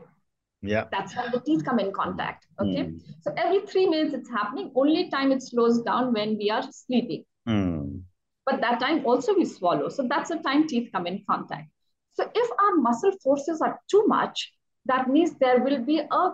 yeah. 0.62 0.84
That's 0.92 1.16
when 1.16 1.30
the 1.32 1.40
teeth 1.40 1.64
come 1.64 1.80
in 1.80 1.92
contact. 1.92 2.46
Okay. 2.60 2.84
Mm. 2.84 3.00
So 3.22 3.34
every 3.36 3.66
three 3.66 3.86
minutes 3.86 4.14
it's 4.14 4.30
happening. 4.30 4.70
Only 4.76 5.10
time 5.10 5.32
it 5.32 5.42
slows 5.42 5.82
down 5.82 6.12
when 6.12 6.38
we 6.38 6.50
are 6.50 6.62
sleeping. 6.70 7.24
Mm. 7.48 8.02
But 8.46 8.60
that 8.60 8.80
time 8.80 9.04
also 9.04 9.34
we 9.34 9.44
swallow. 9.44 9.88
So 9.88 10.06
that's 10.08 10.30
the 10.30 10.36
time 10.36 10.66
teeth 10.68 10.90
come 10.92 11.06
in 11.06 11.24
contact. 11.28 11.68
So 12.14 12.30
if 12.34 12.50
our 12.60 12.76
muscle 12.76 13.12
forces 13.22 13.60
are 13.60 13.80
too 13.90 14.04
much, 14.06 14.52
that 14.86 15.08
means 15.08 15.32
there 15.40 15.62
will 15.62 15.82
be 15.84 15.98
a 15.98 16.30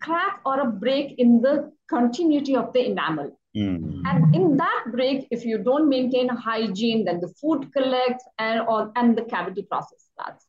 crack 0.00 0.40
or 0.44 0.60
a 0.60 0.66
break 0.66 1.14
in 1.18 1.40
the 1.40 1.72
continuity 1.88 2.56
of 2.56 2.72
the 2.72 2.86
enamel. 2.86 3.38
Mm. 3.56 4.02
And 4.06 4.34
in 4.34 4.56
that 4.56 4.84
break, 4.92 5.26
if 5.30 5.44
you 5.44 5.58
don't 5.58 5.88
maintain 5.88 6.28
hygiene, 6.28 7.04
then 7.04 7.20
the 7.20 7.28
food 7.40 7.72
collects 7.72 8.24
and 8.38 8.60
or 8.60 8.92
and 8.96 9.16
the 9.16 9.22
cavity 9.22 9.62
process 9.62 10.06
starts. 10.12 10.46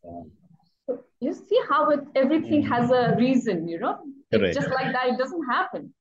So 0.87 1.03
you 1.19 1.33
see 1.33 1.59
how 1.69 1.89
it, 1.89 2.01
everything 2.15 2.63
has 2.63 2.91
a 2.91 3.15
reason, 3.17 3.67
you 3.67 3.79
know? 3.79 3.99
Correct. 4.33 4.55
Just 4.55 4.69
like 4.69 4.91
that, 4.91 5.09
it 5.09 5.17
doesn't 5.17 5.45
happen. 5.45 5.93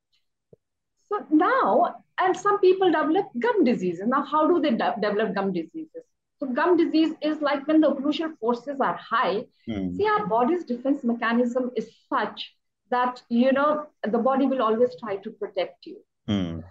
So 1.08 1.24
now, 1.30 1.96
and 2.18 2.36
some 2.36 2.58
people 2.60 2.90
develop 2.90 3.26
gum 3.38 3.64
diseases. 3.64 4.06
Now, 4.06 4.24
how 4.24 4.48
do 4.48 4.60
they 4.60 4.70
de- 4.70 4.96
develop 5.00 5.34
gum 5.34 5.52
diseases? 5.52 6.04
So 6.40 6.46
gum 6.48 6.76
disease 6.76 7.14
is 7.22 7.40
like 7.40 7.66
when 7.68 7.80
the 7.80 7.88
occlusal 7.88 8.36
forces 8.38 8.80
are 8.80 8.96
high. 8.96 9.44
Mm. 9.68 9.96
See, 9.96 10.06
our 10.06 10.26
body's 10.26 10.64
defense 10.64 11.04
mechanism 11.04 11.70
is 11.76 11.88
such 12.08 12.54
that, 12.90 13.22
you 13.28 13.52
know, 13.52 13.86
the 14.02 14.18
body 14.18 14.46
will 14.46 14.62
always 14.62 14.90
try 14.98 15.16
to 15.16 15.30
protect 15.30 15.86
you. 15.86 15.98
Mm. 16.28 16.64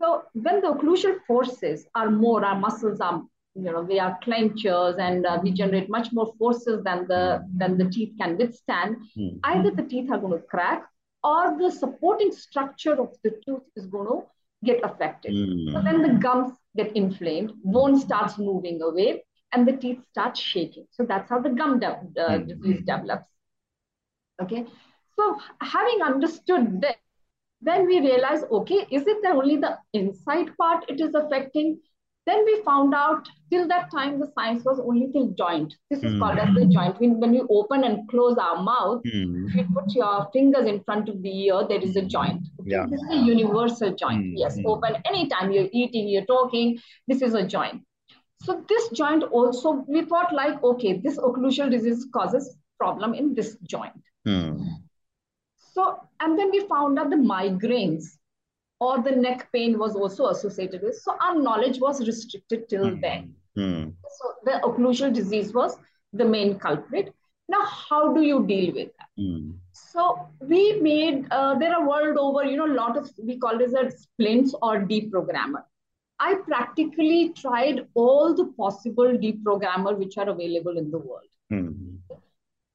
So 0.00 0.22
when 0.34 0.60
the 0.60 0.68
occlusal 0.68 1.18
forces 1.26 1.86
are 1.94 2.10
more, 2.10 2.44
our 2.44 2.58
muscles 2.58 3.00
are, 3.00 3.22
you 3.54 3.70
know, 3.70 3.82
we 3.82 3.98
are 4.00 4.18
clenchers 4.24 4.98
and 4.98 5.26
uh, 5.26 5.38
we 5.42 5.52
generate 5.52 5.88
much 5.90 6.08
more 6.12 6.32
forces 6.38 6.82
than 6.84 7.06
the 7.08 7.44
than 7.56 7.76
the 7.78 7.84
teeth 7.90 8.12
can 8.20 8.36
withstand. 8.38 8.96
Mm. 9.16 9.40
Either 9.44 9.70
the 9.70 9.82
teeth 9.82 10.10
are 10.10 10.18
going 10.18 10.32
to 10.40 10.46
crack 10.46 10.86
or 11.22 11.56
the 11.58 11.70
supporting 11.70 12.32
structure 12.32 12.94
of 13.00 13.10
the 13.22 13.30
tooth 13.44 13.62
is 13.76 13.86
going 13.86 14.06
to 14.06 14.22
get 14.64 14.82
affected. 14.82 15.32
So 15.72 15.78
Mm. 15.78 15.84
then 15.84 16.02
the 16.02 16.12
gums 16.18 16.52
get 16.76 16.96
inflamed, 16.96 17.52
bone 17.64 17.98
starts 17.98 18.38
moving 18.38 18.80
away, 18.82 19.24
and 19.52 19.68
the 19.68 19.76
teeth 19.76 20.00
start 20.10 20.36
shaking. 20.36 20.86
So 20.90 21.04
that's 21.04 21.28
how 21.28 21.40
the 21.40 21.50
gum 21.50 21.78
de- 21.80 21.86
uh, 22.26 22.38
Mm. 22.38 22.48
disease 22.48 22.80
develops. 22.80 23.28
Okay. 24.42 24.66
So 25.16 25.38
having 25.60 26.02
understood 26.02 26.80
this, 26.80 26.96
then 27.60 27.86
we 27.86 28.00
realize, 28.00 28.42
okay, 28.50 28.86
is 28.90 29.06
it 29.06 29.22
the 29.22 29.28
only 29.28 29.56
the 29.56 29.78
inside 29.92 30.56
part 30.56 30.84
it 30.88 31.00
is 31.00 31.14
affecting? 31.14 31.78
Then 32.24 32.44
we 32.44 32.62
found 32.62 32.94
out 32.94 33.28
till 33.50 33.66
that 33.68 33.90
time 33.90 34.20
the 34.20 34.30
science 34.34 34.64
was 34.64 34.78
only 34.78 35.10
till 35.12 35.28
joint. 35.30 35.74
This 35.90 36.04
is 36.04 36.12
Mm. 36.14 36.20
called 36.20 36.38
as 36.38 36.54
the 36.54 36.66
joint. 36.66 37.00
When, 37.00 37.18
when 37.18 37.34
you 37.34 37.46
open 37.50 37.82
and 37.82 38.08
close 38.08 38.38
our 38.38 38.62
mouth, 38.62 39.02
Mm. 39.04 39.48
if 39.48 39.54
you 39.56 39.64
put 39.74 39.94
your 39.94 40.28
fingers 40.32 40.66
in 40.66 40.78
front 40.84 41.08
of 41.08 41.20
the 41.22 41.32
ear, 41.46 41.66
there 41.68 41.80
is 41.80 41.96
a 41.96 42.02
joint. 42.02 42.42
Okay? 42.60 42.70
Yeah. 42.76 42.86
This 42.86 43.02
is 43.02 43.10
a 43.10 43.16
universal 43.16 43.90
joint. 44.04 44.24
Mm, 44.26 44.34
Yes, 44.36 44.56
mm. 44.58 44.66
open 44.66 44.96
anytime 45.04 45.50
you're 45.52 45.68
eating, 45.72 46.08
you're 46.08 46.24
talking. 46.26 46.78
This 47.08 47.22
is 47.22 47.34
a 47.34 47.44
joint. 47.56 47.82
So 48.44 48.64
this 48.68 48.88
joint 48.90 49.24
also, 49.24 49.72
we 49.88 50.02
thought 50.02 50.32
like, 50.32 50.62
okay, 50.62 50.98
this 50.98 51.18
occlusal 51.18 51.70
disease 51.70 52.06
causes 52.12 52.56
problem 52.78 53.14
in 53.14 53.34
this 53.34 53.56
joint. 53.74 54.00
Mm. 54.26 54.64
So, 55.74 55.98
and 56.20 56.38
then 56.38 56.50
we 56.50 56.60
found 56.68 56.98
out 56.98 57.10
the 57.10 57.16
migraines 57.16 58.04
or 58.82 59.00
the 59.06 59.14
neck 59.24 59.48
pain 59.52 59.78
was 59.78 59.94
also 59.94 60.28
associated 60.34 60.82
with. 60.82 60.96
So 60.96 61.16
our 61.24 61.40
knowledge 61.46 61.78
was 61.80 62.06
restricted 62.06 62.68
till 62.68 62.96
then. 63.06 63.34
Mm. 63.56 63.92
So 64.18 64.32
the 64.46 64.54
occlusal 64.68 65.12
disease 65.14 65.52
was 65.54 65.76
the 66.12 66.24
main 66.24 66.58
culprit. 66.58 67.14
Now, 67.48 67.62
how 67.64 68.12
do 68.12 68.22
you 68.22 68.44
deal 68.46 68.74
with 68.74 68.90
that? 68.98 69.10
Mm. 69.20 69.54
So 69.72 70.28
we 70.40 70.80
made, 70.80 71.26
uh, 71.30 71.54
there 71.60 71.74
are 71.76 71.88
world 71.88 72.16
over, 72.18 72.44
you 72.44 72.56
know, 72.56 72.66
a 72.66 72.78
lot 72.82 72.96
of, 72.96 73.10
we 73.22 73.38
call 73.38 73.58
this 73.58 73.74
as 73.74 74.02
splints 74.02 74.54
or 74.62 74.80
deprogrammer. 74.80 75.62
I 76.18 76.34
practically 76.46 77.32
tried 77.36 77.86
all 77.94 78.34
the 78.34 78.46
possible 78.62 79.18
deprogrammer 79.26 79.96
which 79.96 80.16
are 80.18 80.28
available 80.28 80.76
in 80.76 80.90
the 80.90 80.98
world. 80.98 81.32
Mm. 81.52 81.98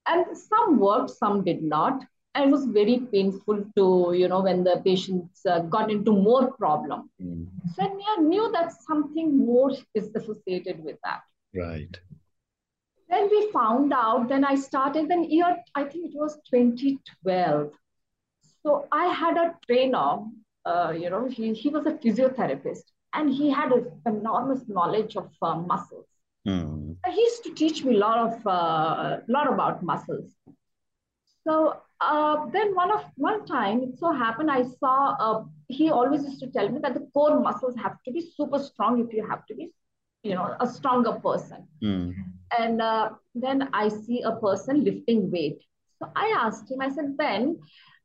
And 0.06 0.38
some 0.38 0.80
worked, 0.80 1.12
some 1.12 1.44
did 1.44 1.64
not. 1.64 2.02
And 2.38 2.50
it 2.50 2.52
was 2.52 2.66
very 2.66 3.00
painful 3.12 3.66
to, 3.76 4.14
you 4.16 4.28
know, 4.28 4.42
when 4.42 4.64
the 4.64 4.80
patients 4.86 5.44
uh, 5.44 5.62
got 5.62 5.90
into 5.90 6.12
more 6.12 6.52
problem. 6.52 7.10
Mm. 7.20 7.48
So 7.76 7.82
I 7.82 8.22
knew- 8.22 8.52
that 8.52 8.74
something 8.90 9.36
more 9.46 9.72
is 9.96 10.12
associated 10.16 10.84
with 10.84 10.98
that. 11.04 11.22
Right. 11.56 11.98
Then 13.10 13.28
we 13.32 13.52
found 13.52 13.92
out, 13.92 14.30
then 14.30 14.46
I 14.46 14.54
started, 14.54 15.10
then 15.10 15.24
year, 15.24 15.58
I 15.74 15.86
think 15.86 16.12
it 16.12 16.16
was 16.16 16.36
2012. 16.54 17.72
So 18.62 18.88
I 18.92 19.08
had 19.08 19.36
a 19.38 19.56
trainer, 19.66 20.20
uh, 20.66 20.94
you 20.96 21.10
know, 21.10 21.28
he, 21.28 21.54
he 21.54 21.70
was 21.70 21.88
a 21.88 21.94
physiotherapist 21.94 22.84
and 23.14 23.34
he 23.34 23.50
had 23.50 23.72
an 23.72 23.92
enormous 24.06 24.62
knowledge 24.68 25.18
of 25.18 25.32
uh, 25.42 25.56
muscles. 25.56 26.06
Mm. 26.48 26.98
He 27.10 27.20
used 27.20 27.44
to 27.46 27.54
teach 27.56 27.84
me 27.84 27.96
a 27.96 27.98
lot 27.98 28.20
of, 28.28 28.46
uh, 28.46 29.22
lot 29.28 29.52
about 29.52 29.82
muscles. 29.82 30.30
So 31.44 31.82
uh, 32.02 32.46
then 32.52 32.76
one 32.76 32.92
of 32.92 33.04
one 33.16 33.46
time 33.46 33.84
it 33.84 33.98
so 33.98 34.12
happened 34.12 34.52
I 34.52 34.64
saw 34.64 35.16
uh, 35.20 35.44
he 35.68 35.90
always 35.90 36.24
used 36.24 36.40
to 36.40 36.48
tell 36.48 36.70
me 36.70 36.80
that 36.80 36.94
the 36.94 37.08
core 37.14 37.40
muscles 37.40 37.76
have 37.76 37.98
to 38.06 38.12
be 38.12 38.22
super 38.36 38.60
strong 38.60 39.06
if 39.06 39.14
you 39.14 39.28
have 39.28 39.46
to 39.48 39.56
be, 39.56 39.72
you 40.24 40.34
know, 40.34 40.56
a 40.60 40.68
stronger 40.68 41.14
person. 41.14 41.68
Mm. 41.84 42.16
And 42.58 42.82
uh, 42.82 43.10
then 43.36 43.70
I 43.74 43.90
see 43.90 44.22
a 44.22 44.36
person 44.38 44.84
lifting 44.84 45.30
weight. 45.30 45.60
So 46.00 46.10
I 46.16 46.34
asked 46.38 46.72
him, 46.72 46.80
I 46.82 46.90
said, 46.90 47.18
Ben, 47.18 47.60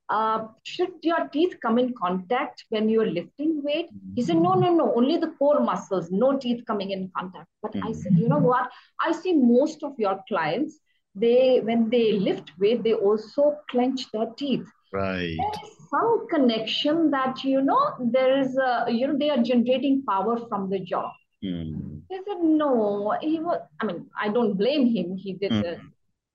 uh, 0.08 0.46
should 0.64 0.92
your 1.02 1.28
teeth 1.28 1.56
come 1.62 1.78
in 1.78 1.94
contact 1.94 2.64
when 2.70 2.88
you're 2.88 3.06
lifting 3.06 3.62
weight? 3.62 3.88
He 4.16 4.22
said, 4.22 4.36
no, 4.36 4.54
no, 4.54 4.74
no, 4.74 4.92
only 4.94 5.18
the 5.18 5.28
core 5.38 5.60
muscles, 5.60 6.10
no 6.10 6.36
teeth 6.36 6.64
coming 6.66 6.90
in 6.90 7.10
contact. 7.16 7.46
But 7.62 7.76
I 7.82 7.92
said, 7.92 8.12
you 8.18 8.28
know 8.28 8.38
what? 8.38 8.70
I 9.00 9.12
see 9.12 9.34
most 9.34 9.82
of 9.84 9.92
your 9.98 10.20
clients, 10.28 10.78
they 11.14 11.60
when 11.60 11.90
they 11.90 12.12
lift 12.12 12.52
weight, 12.58 12.82
they 12.82 12.94
also 12.94 13.56
clench 13.70 14.10
their 14.12 14.26
teeth. 14.36 14.66
Right. 14.92 15.36
There 15.38 15.50
is 15.64 15.88
some 15.90 16.26
connection 16.28 17.10
that, 17.10 17.44
you 17.44 17.60
know, 17.62 17.94
there 18.00 18.38
is 18.40 18.56
a, 18.56 18.86
you 18.90 19.06
know, 19.06 19.18
they 19.18 19.30
are 19.30 19.42
generating 19.42 20.02
power 20.08 20.38
from 20.48 20.68
the 20.70 20.78
jaw. 20.80 21.10
Mm. 21.44 22.02
He 22.08 22.16
said, 22.16 22.38
no, 22.42 23.16
he 23.20 23.40
was, 23.40 23.60
I 23.80 23.86
mean, 23.86 24.06
I 24.18 24.28
don't 24.28 24.54
blame 24.54 24.86
him. 24.86 25.16
He 25.16 25.32
did 25.34 25.52
Mm. 25.52 25.62
this. 25.62 25.80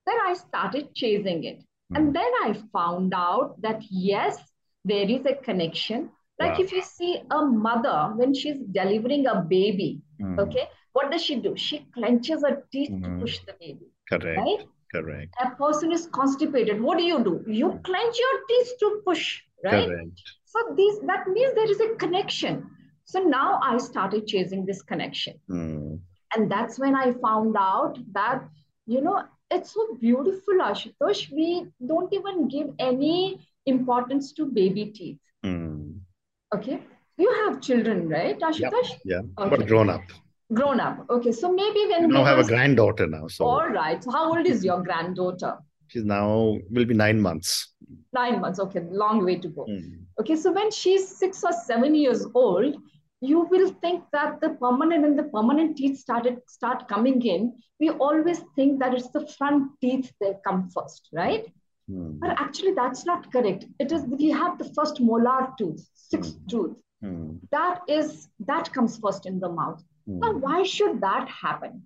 Then 0.05 0.15
I 0.25 0.33
started 0.33 0.93
chasing 0.95 1.43
it. 1.43 1.59
Mm. 1.91 1.97
And 1.97 2.15
then 2.15 2.31
I 2.43 2.53
found 2.73 3.13
out 3.15 3.61
that 3.61 3.81
yes, 3.89 4.37
there 4.85 5.09
is 5.09 5.25
a 5.25 5.35
connection. 5.35 6.09
Like 6.39 6.57
Wow. 6.57 6.63
if 6.63 6.71
you 6.71 6.81
see 6.81 7.21
a 7.31 7.41
mother 7.45 8.13
when 8.15 8.33
she's 8.33 8.57
delivering 8.71 9.27
a 9.27 9.41
baby, 9.41 10.01
Mm. 10.21 10.39
okay, 10.39 10.67
what 10.93 11.11
does 11.11 11.23
she 11.23 11.35
do? 11.35 11.55
She 11.55 11.79
clenches 11.93 12.43
her 12.43 12.63
teeth 12.71 12.89
to 12.89 13.09
Mm. 13.09 13.19
push 13.21 13.39
the 13.45 13.53
baby, 13.59 13.87
Correct. 14.09 14.39
right? 14.39 14.65
Correct. 14.93 15.33
A 15.43 15.51
person 15.51 15.91
is 15.91 16.07
constipated. 16.07 16.81
What 16.81 16.97
do 16.97 17.03
you 17.03 17.23
do? 17.23 17.43
You 17.45 17.79
clench 17.83 18.17
your 18.17 18.45
teeth 18.47 18.71
to 18.79 19.01
push, 19.05 19.41
right? 19.63 19.87
Correct. 19.87 20.21
So 20.45 20.59
these 20.75 20.99
that 21.01 21.27
means 21.27 21.53
there 21.55 21.69
is 21.69 21.79
a 21.81 21.95
connection. 21.95 22.69
So 23.05 23.19
now 23.19 23.59
I 23.61 23.77
started 23.77 24.27
chasing 24.27 24.65
this 24.65 24.81
connection. 24.81 25.35
Mm. 25.49 25.99
And 26.35 26.51
that's 26.51 26.77
when 26.77 26.95
I 26.95 27.13
found 27.21 27.55
out 27.57 27.97
that, 28.13 28.43
you 28.85 29.01
know, 29.01 29.23
it's 29.49 29.73
so 29.73 29.95
beautiful, 29.99 30.55
Ashutosh. 30.55 31.31
We 31.31 31.67
don't 31.85 32.11
even 32.13 32.47
give 32.47 32.67
any 32.79 33.47
importance 33.65 34.33
to 34.33 34.45
baby 34.45 34.87
teeth. 34.87 35.19
Mm. 35.45 35.99
Okay. 36.53 36.81
You 37.17 37.31
have 37.45 37.61
children, 37.61 38.09
right, 38.09 38.37
Ashutosh? 38.39 38.91
Yeah. 39.05 39.21
Okay. 39.37 39.55
But 39.55 39.67
grown 39.67 39.89
up. 39.89 40.01
Grown 40.53 40.79
up. 40.79 41.05
Okay. 41.09 41.31
So 41.31 41.51
maybe 41.51 41.85
when 41.89 42.01
You 42.03 42.07
we 42.07 42.13
now 42.13 42.23
have 42.23 42.39
a 42.39 42.43
granddaughter 42.43 43.07
now. 43.07 43.27
So 43.27 43.45
All 43.45 43.67
right. 43.67 44.03
So 44.03 44.11
how 44.11 44.35
old 44.35 44.45
is 44.47 44.63
your 44.63 44.81
granddaughter? 44.81 45.57
she's 45.87 46.03
now 46.03 46.57
will 46.69 46.85
be 46.85 46.93
nine 46.93 47.19
months. 47.19 47.73
Nine 48.13 48.41
months. 48.41 48.59
Okay. 48.59 48.81
Long 48.91 49.25
way 49.25 49.37
to 49.37 49.47
go. 49.47 49.65
Mm. 49.65 50.01
Okay, 50.19 50.35
so 50.35 50.51
when 50.51 50.71
she's 50.71 51.07
six 51.07 51.43
or 51.43 51.51
seven 51.53 51.95
years 51.95 52.25
old, 52.33 52.75
you 53.21 53.41
will 53.41 53.69
think 53.81 54.03
that 54.13 54.41
the 54.41 54.49
permanent 54.49 55.05
and 55.05 55.17
the 55.17 55.23
permanent 55.23 55.77
teeth 55.77 55.99
started 55.99 56.39
start 56.47 56.87
coming 56.87 57.21
in. 57.25 57.53
We 57.79 57.89
always 57.89 58.41
think 58.55 58.79
that 58.79 58.93
it's 58.93 59.09
the 59.09 59.27
front 59.37 59.71
teeth 59.81 60.11
that 60.21 60.43
come 60.43 60.69
first, 60.69 61.09
right? 61.13 61.45
Mm. 61.89 62.19
But 62.19 62.31
actually, 62.39 62.73
that's 62.73 63.05
not 63.05 63.31
correct. 63.31 63.65
It 63.79 63.91
is 63.91 64.03
we 64.03 64.29
have 64.29 64.57
the 64.57 64.71
first 64.75 64.99
molar 64.99 65.49
tooth, 65.57 65.87
sixth 65.93 66.35
tooth. 66.49 66.77
Mm. 67.03 67.39
That 67.51 67.81
is 67.87 68.27
that 68.45 68.71
comes 68.73 68.97
first 68.97 69.25
in 69.25 69.39
the 69.39 69.49
mouth. 69.49 69.83
Now, 70.07 70.31
Mm. 70.33 70.41
why 70.41 70.63
should 70.63 71.01
that 71.01 71.27
happen? 71.27 71.85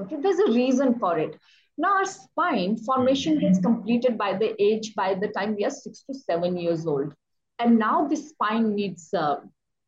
Okay, 0.00 0.16
there's 0.16 0.38
a 0.38 0.52
reason 0.52 0.98
for 0.98 1.18
it. 1.18 1.38
Now, 1.78 1.96
our 1.98 2.04
spine 2.04 2.76
formation 2.76 3.38
gets 3.38 3.58
completed 3.60 4.18
by 4.18 4.36
the 4.36 4.60
age, 4.62 4.94
by 4.94 5.14
the 5.14 5.28
time 5.28 5.54
we 5.54 5.64
are 5.64 5.70
six 5.70 6.02
to 6.04 6.14
seven 6.14 6.56
years 6.56 6.86
old. 6.86 7.14
And 7.58 7.78
now 7.78 8.06
the 8.08 8.16
spine 8.16 8.74
needs, 8.74 9.14
uh, 9.14 9.36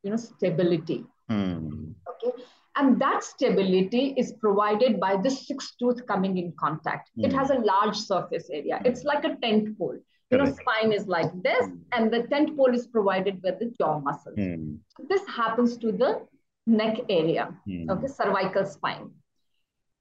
you 0.02 0.10
know, 0.10 0.16
stability. 0.16 1.04
Mm. 1.30 1.94
Okay. 2.10 2.32
And 2.76 3.00
that 3.00 3.22
stability 3.24 4.14
is 4.16 4.32
provided 4.40 4.98
by 4.98 5.16
the 5.16 5.30
sixth 5.30 5.74
tooth 5.78 6.06
coming 6.06 6.38
in 6.38 6.52
contact. 6.52 7.10
It 7.16 7.30
Mm. 7.30 7.38
has 7.38 7.50
a 7.50 7.58
large 7.58 7.96
surface 7.96 8.50
area. 8.50 8.80
It's 8.84 9.04
like 9.04 9.24
a 9.24 9.36
tent 9.36 9.78
pole. 9.78 9.98
You 10.30 10.38
know, 10.38 10.46
spine 10.46 10.92
is 10.92 11.06
like 11.06 11.30
this, 11.42 11.68
and 11.92 12.12
the 12.12 12.22
tent 12.24 12.56
pole 12.56 12.74
is 12.74 12.86
provided 12.88 13.40
by 13.40 13.52
the 13.52 13.66
jaw 13.80 14.00
muscles. 14.00 14.36
Mm. 14.36 14.78
This 15.08 15.24
happens 15.28 15.76
to 15.78 15.92
the 15.92 16.26
neck 16.66 16.98
area 17.08 17.48
Mm. 17.68 17.90
okay 17.90 18.06
cervical 18.06 18.64
spine 18.64 19.10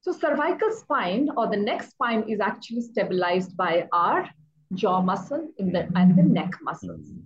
so 0.01 0.12
cervical 0.12 0.72
spine 0.72 1.29
or 1.38 1.50
the 1.50 1.58
neck 1.58 1.84
spine 1.84 2.24
is 2.29 2.39
actually 2.39 2.82
stabilized 2.82 3.55
by 3.58 3.88
our 3.91 4.29
jaw 4.74 5.01
muscle 5.01 5.50
in 5.58 5.72
the 5.72 5.82
and 5.96 6.17
the 6.17 6.24
neck 6.24 6.51
muscles 6.62 7.12
Mm. 7.12 7.24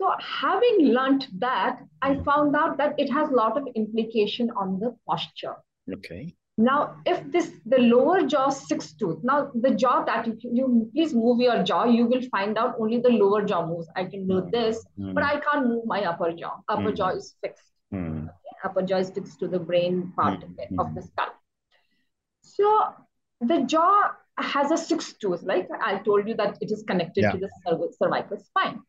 so 0.00 0.12
having 0.42 0.86
learnt 0.98 1.26
that 1.40 1.82
i 2.02 2.14
found 2.30 2.54
out 2.56 2.76
that 2.78 2.94
it 2.98 3.10
has 3.10 3.28
a 3.30 3.34
lot 3.34 3.56
of 3.56 3.66
implication 3.74 4.50
on 4.50 4.78
the 4.78 4.96
posture 5.06 5.56
Okay. 5.92 6.34
Now, 6.58 6.96
if 7.06 7.18
this 7.32 7.50
the 7.66 7.78
lower 7.78 8.22
jaw 8.26 8.50
six 8.50 8.92
tooth, 8.92 9.18
now 9.24 9.50
the 9.54 9.70
jaw 9.74 10.04
that 10.04 10.26
you, 10.26 10.36
you 10.52 10.90
please 10.94 11.14
move 11.14 11.40
your 11.40 11.62
jaw, 11.62 11.84
you 11.84 12.06
will 12.06 12.22
find 12.30 12.58
out 12.58 12.76
only 12.78 13.00
the 13.00 13.08
lower 13.08 13.42
jaw 13.44 13.66
moves. 13.66 13.88
I 13.96 14.04
can 14.04 14.28
do 14.28 14.48
this, 14.52 14.84
mm. 14.98 15.14
but 15.14 15.24
I 15.24 15.40
can't 15.40 15.66
move 15.66 15.86
my 15.86 16.04
upper 16.04 16.30
jaw. 16.32 16.60
Upper 16.68 16.92
mm. 16.92 16.96
jaw 16.96 17.08
is 17.08 17.34
fixed. 17.42 17.64
Mm. 17.92 18.28
Upper 18.64 18.86
fixed 19.10 19.40
to 19.40 19.48
the 19.48 19.58
brain 19.58 20.12
part 20.14 20.42
of 20.78 20.94
the 20.94 21.02
skull. 21.02 21.28
So 22.42 22.94
the 23.40 23.62
jaw 23.62 24.12
has 24.38 24.70
a 24.70 24.76
six 24.76 25.14
tooth, 25.14 25.42
like 25.42 25.68
I 25.80 25.98
told 25.98 26.28
you 26.28 26.34
that 26.36 26.58
it 26.60 26.70
is 26.70 26.84
connected 26.86 27.22
yeah. 27.22 27.32
to 27.32 27.38
the 27.38 27.50
cervical 27.66 28.38
spine. 28.38 28.82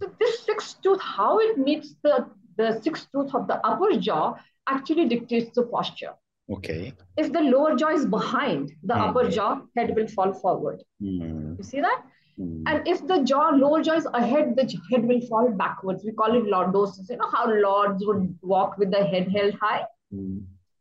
So 0.00 0.12
this 0.20 0.40
six 0.40 0.74
tooth, 0.74 1.00
how 1.00 1.38
it 1.38 1.56
meets 1.56 1.94
the, 2.02 2.26
the 2.58 2.80
six 2.82 3.06
tooth 3.12 3.34
of 3.34 3.46
the 3.46 3.64
upper 3.66 3.96
jaw 3.96 4.36
actually 4.68 5.08
dictates 5.08 5.54
the 5.54 5.62
posture. 5.62 6.12
Okay. 6.50 6.92
If 7.16 7.32
the 7.32 7.40
lower 7.40 7.76
jaw 7.76 7.88
is 7.88 8.04
behind 8.04 8.72
the 8.82 8.94
mm. 8.94 9.08
upper 9.08 9.30
jaw, 9.30 9.62
head 9.76 9.94
will 9.96 10.08
fall 10.08 10.34
forward. 10.34 10.82
Mm. 11.02 11.56
You 11.56 11.64
see 11.64 11.80
that? 11.80 12.02
Mm. 12.38 12.62
And 12.66 12.88
if 12.88 13.06
the 13.06 13.22
jaw, 13.22 13.50
lower 13.50 13.82
jaw 13.82 13.94
is 13.94 14.06
ahead, 14.14 14.56
the 14.56 14.64
head 14.90 15.04
will 15.04 15.20
fall 15.22 15.50
backwards. 15.50 16.04
We 16.04 16.12
call 16.12 16.36
it 16.36 16.44
lordosis. 16.44 17.10
You 17.10 17.16
know 17.16 17.30
how 17.30 17.50
lords 17.50 18.04
would 18.06 18.38
walk 18.42 18.78
with 18.78 18.90
the 18.90 19.04
head 19.04 19.28
held 19.28 19.54
high? 19.54 19.84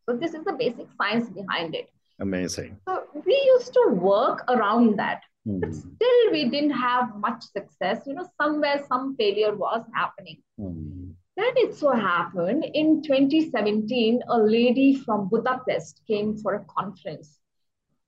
So 0.10 0.16
this 0.16 0.34
is 0.34 0.44
the 0.44 0.54
basic 0.54 0.88
science 0.98 1.30
behind 1.30 1.76
it. 1.76 1.90
Amazing. 2.20 2.78
So 2.88 3.04
we 3.26 3.36
used 3.56 3.74
to 3.74 3.90
work 3.94 4.44
around 4.50 4.98
that. 5.00 5.22
But 5.46 5.70
hmm. 5.70 5.74
still, 5.74 6.32
we 6.32 6.50
didn't 6.50 6.72
have 6.72 7.16
much 7.18 7.44
success. 7.44 8.04
You 8.06 8.14
know, 8.14 8.28
somewhere 8.40 8.84
some 8.88 9.16
failure 9.16 9.56
was 9.56 9.84
happening. 9.96 10.38
Mm. 10.60 11.16
Then 11.36 11.54
it 11.56 11.74
so 11.76 11.92
happened 11.92 12.66
in 12.76 13.02
2017, 13.02 14.22
a 14.30 14.38
lady 14.38 14.94
from 14.94 15.30
Budapest 15.30 16.02
came 16.06 16.38
for 16.38 16.56
a 16.56 16.66
conference. 16.66 17.40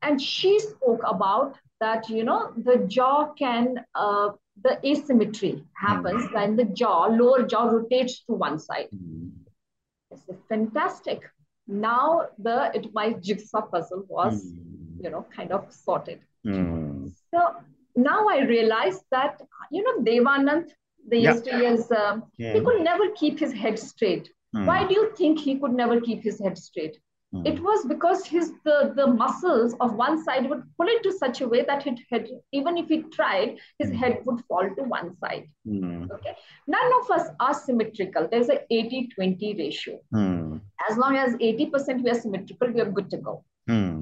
And 0.04 0.22
she 0.22 0.60
spoke 0.60 1.02
about 1.08 1.58
that, 1.80 2.10
you 2.10 2.24
know, 2.24 2.52
the 2.58 2.78
jaw 2.88 3.34
can, 3.34 3.78
uh, 3.96 4.30
the 4.64 4.78
asymmetry 4.86 5.64
happens 5.76 6.24
mm. 6.26 6.34
when 6.34 6.56
the 6.56 6.66
jaw, 6.66 7.06
lower 7.06 7.44
jaw 7.44 7.64
rotates 7.64 8.24
to 8.26 8.34
one 8.34 8.60
side. 8.60 8.90
Mm. 8.94 9.32
It's 10.12 10.24
fantastic. 10.50 11.22
Now 11.68 12.28
the 12.38 12.72
it 12.76 12.94
my 12.94 13.14
jigsaw 13.14 13.62
puzzle 13.62 14.04
was, 14.10 14.46
mm. 14.46 15.04
you 15.04 15.10
know, 15.10 15.26
kind 15.36 15.52
of 15.52 15.72
sorted. 15.72 16.20
So 17.34 17.40
now 17.96 18.28
I 18.28 18.42
realize 18.42 19.00
that, 19.12 19.42
you 19.72 19.82
know, 19.84 20.04
Dev 20.04 20.24
Anand, 20.24 20.70
the 21.08 21.20
yeah. 21.20 21.34
use, 21.70 21.90
um, 21.92 22.24
yeah. 22.38 22.54
he 22.54 22.60
could 22.60 22.82
never 22.82 23.10
keep 23.16 23.40
his 23.40 23.54
head 23.54 23.80
straight. 23.80 24.30
Why 24.52 24.86
do 24.88 24.94
you 24.94 25.16
think 25.16 25.40
he 25.40 25.58
could 25.58 25.74
never 25.74 26.00
keep 26.00 26.22
his 26.22 26.40
head 26.40 26.60
straight? 26.60 27.00
Mm. 27.34 27.48
It 27.48 27.60
was 27.62 27.86
because 27.86 28.26
his 28.26 28.52
the, 28.64 28.94
the 28.96 29.08
muscles 29.08 29.76
of 29.80 29.96
one 29.96 30.24
side 30.24 30.50
would 30.50 30.64
pull 30.78 30.88
it 30.88 31.02
to 31.04 31.12
such 31.12 31.42
a 31.42 31.48
way 31.48 31.64
that 31.66 31.84
his 31.84 32.00
head, 32.10 32.28
even 32.52 32.78
if 32.78 32.88
he 32.88 33.04
tried, 33.04 33.58
his 33.80 33.90
mm. 33.90 33.96
head 33.96 34.20
would 34.26 34.44
fall 34.46 34.70
to 34.78 34.84
one 34.84 35.16
side. 35.18 35.48
Mm. 35.68 36.12
Okay. 36.12 36.36
None 36.68 36.92
of 37.02 37.10
us 37.10 37.30
are 37.40 37.54
symmetrical. 37.54 38.28
There's 38.30 38.50
a 38.50 38.60
80-20 38.72 39.58
ratio. 39.58 40.00
As 40.90 40.98
long 40.98 41.16
as 41.16 41.34
80% 41.36 42.04
we 42.04 42.12
are 42.12 42.20
symmetrical, 42.20 42.70
we 42.72 42.82
are 42.82 42.92
good 42.92 43.10
to 43.10 43.18
go. 43.18 43.44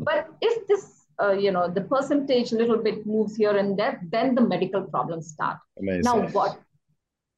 But 0.03 0.27
if 0.41 0.67
this 0.67 1.01
uh, 1.21 1.33
you 1.33 1.51
know 1.51 1.69
the 1.69 1.81
percentage 1.81 2.51
little 2.51 2.77
bit 2.77 3.05
moves 3.05 3.35
here 3.35 3.55
and 3.55 3.77
there 3.77 4.01
then 4.11 4.33
the 4.33 4.41
medical 4.41 4.81
problems 4.81 5.27
start 5.27 5.57
Amazing. 5.77 6.01
now 6.01 6.27
what 6.29 6.59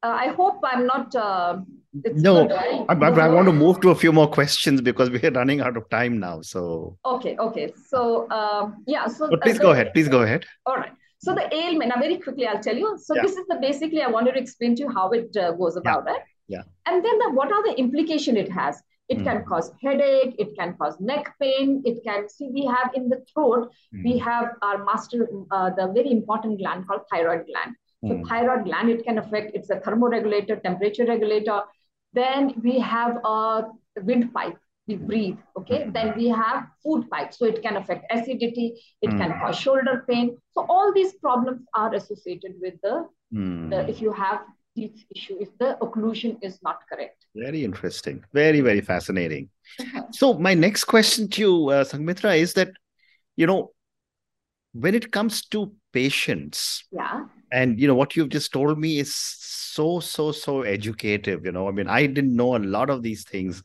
uh, 0.03 0.15
i 0.25 0.27
hope 0.27 0.59
i'm 0.63 0.85
not 0.85 1.13
uh, 1.15 1.57
no? 1.93 2.47
I, 2.89 2.95
I, 2.95 3.29
want 3.29 3.47
to 3.47 3.53
move 3.53 3.79
to 3.81 3.91
a 3.91 3.95
few 3.95 4.11
more 4.11 4.27
questions 4.27 4.81
because 4.81 5.09
we're 5.09 5.31
running 5.39 5.61
out 5.61 5.77
of 5.77 5.89
time 5.89 6.19
now 6.19 6.41
so 6.41 6.97
okay 7.05 7.35
okay 7.37 7.73
so 7.87 8.29
um, 8.31 8.83
yeah 8.87 9.07
so 9.07 9.29
but 9.29 9.41
please 9.41 9.59
go 9.59 9.71
ahead 9.71 9.93
please 9.93 10.07
go 10.07 10.21
ahead 10.21 10.45
all 10.65 10.75
right 10.75 10.93
so 11.19 11.33
the 11.33 11.53
ailment 11.55 11.89
now 11.89 11.99
very 11.99 12.17
quickly 12.17 12.47
i'll 12.47 12.61
tell 12.61 12.75
you 12.75 12.97
so 13.01 13.15
yeah. 13.15 13.21
this 13.21 13.37
is 13.37 13.45
the 13.47 13.57
basically 13.61 14.01
i 14.01 14.07
wanted 14.07 14.33
to 14.33 14.39
explain 14.39 14.75
to 14.75 14.83
you 14.83 14.89
how 14.89 15.09
it 15.11 15.35
uh, 15.37 15.51
goes 15.51 15.75
about 15.75 16.03
yeah. 16.07 16.15
it 16.15 16.21
yeah 16.47 16.63
and 16.87 17.05
then 17.05 17.17
the, 17.19 17.29
what 17.31 17.51
are 17.51 17.63
the 17.63 17.77
implication 17.79 18.35
it 18.37 18.51
has 18.51 18.81
it 19.09 19.19
mm. 19.19 19.23
can 19.25 19.37
hmm. 19.41 19.49
cause 19.49 19.71
headache, 19.81 20.35
it 20.39 20.55
can 20.57 20.75
cause 20.77 20.99
neck 20.99 21.33
pain, 21.41 21.81
it 21.85 22.03
can 22.05 22.29
see 22.29 22.49
we 22.53 22.65
have 22.65 22.91
in 22.95 23.09
the 23.09 23.23
throat, 23.31 23.69
mm. 23.93 24.03
we 24.03 24.13
hmm. 24.13 24.23
have 24.29 24.45
our 24.61 24.83
master, 24.85 25.27
uh, 25.51 25.69
the 25.71 25.87
very 25.87 26.11
important 26.11 26.57
gland 26.57 26.87
called 26.87 27.01
thyroid 27.11 27.45
gland. 27.45 27.75
So 28.05 28.15
mm. 28.15 28.27
thyroid 28.27 28.65
gland, 28.65 28.89
it 28.89 29.03
can 29.03 29.17
affect, 29.17 29.55
it's 29.55 29.69
a 29.69 29.75
thermoregulator, 29.75 30.61
temperature 30.61 31.05
regulator. 31.05 31.61
Then 32.13 32.53
we 32.63 32.79
have 32.79 33.17
a 33.23 33.63
windpipe, 33.97 34.57
we 34.87 34.95
breathe, 34.95 35.37
okay? 35.57 35.89
Then 35.89 36.13
we 36.15 36.27
have 36.29 36.67
food 36.83 37.09
pipe, 37.09 37.33
so 37.33 37.45
it 37.45 37.61
can 37.61 37.77
affect 37.77 38.05
acidity, 38.11 38.81
it 39.01 39.09
can 39.09 39.31
hmm. 39.31 39.39
cause 39.39 39.57
shoulder 39.57 40.05
pain. 40.07 40.37
So 40.53 40.65
all 40.69 40.93
these 40.93 41.13
problems 41.13 41.61
are 41.73 41.93
associated 41.93 42.53
with 42.61 42.75
the, 42.83 43.07
the 43.31 43.85
if 43.89 44.01
you 44.01 44.11
have 44.11 44.41
teeth 44.75 45.05
issue, 45.15 45.37
if 45.39 45.49
the 45.57 45.77
occlusion 45.81 46.37
is 46.41 46.59
not 46.63 46.79
correct. 46.91 47.25
Very 47.35 47.63
interesting. 47.63 48.23
Very, 48.33 48.61
very 48.61 48.81
fascinating. 48.81 49.49
Uh-huh. 49.79 50.03
So, 50.11 50.33
my 50.33 50.53
next 50.53 50.83
question 50.85 51.27
to 51.29 51.41
you, 51.41 51.69
uh, 51.69 51.83
Sanghmitra, 51.83 52.37
is 52.37 52.53
that, 52.53 52.71
you 53.35 53.47
know, 53.47 53.71
when 54.73 54.95
it 54.95 55.11
comes 55.11 55.45
to 55.47 55.73
patients, 55.91 56.83
yeah, 56.91 57.25
and 57.53 57.79
you 57.79 57.87
know 57.87 57.95
what 57.95 58.15
you've 58.15 58.29
just 58.29 58.51
told 58.51 58.79
me 58.79 58.99
is 58.99 59.15
so, 59.15 59.99
so, 59.99 60.31
so 60.31 60.61
educative. 60.61 61.45
You 61.45 61.51
know, 61.51 61.67
I 61.67 61.71
mean, 61.71 61.87
I 61.87 62.07
didn't 62.07 62.35
know 62.35 62.55
a 62.55 62.65
lot 62.77 62.89
of 62.89 63.03
these 63.03 63.23
things. 63.23 63.61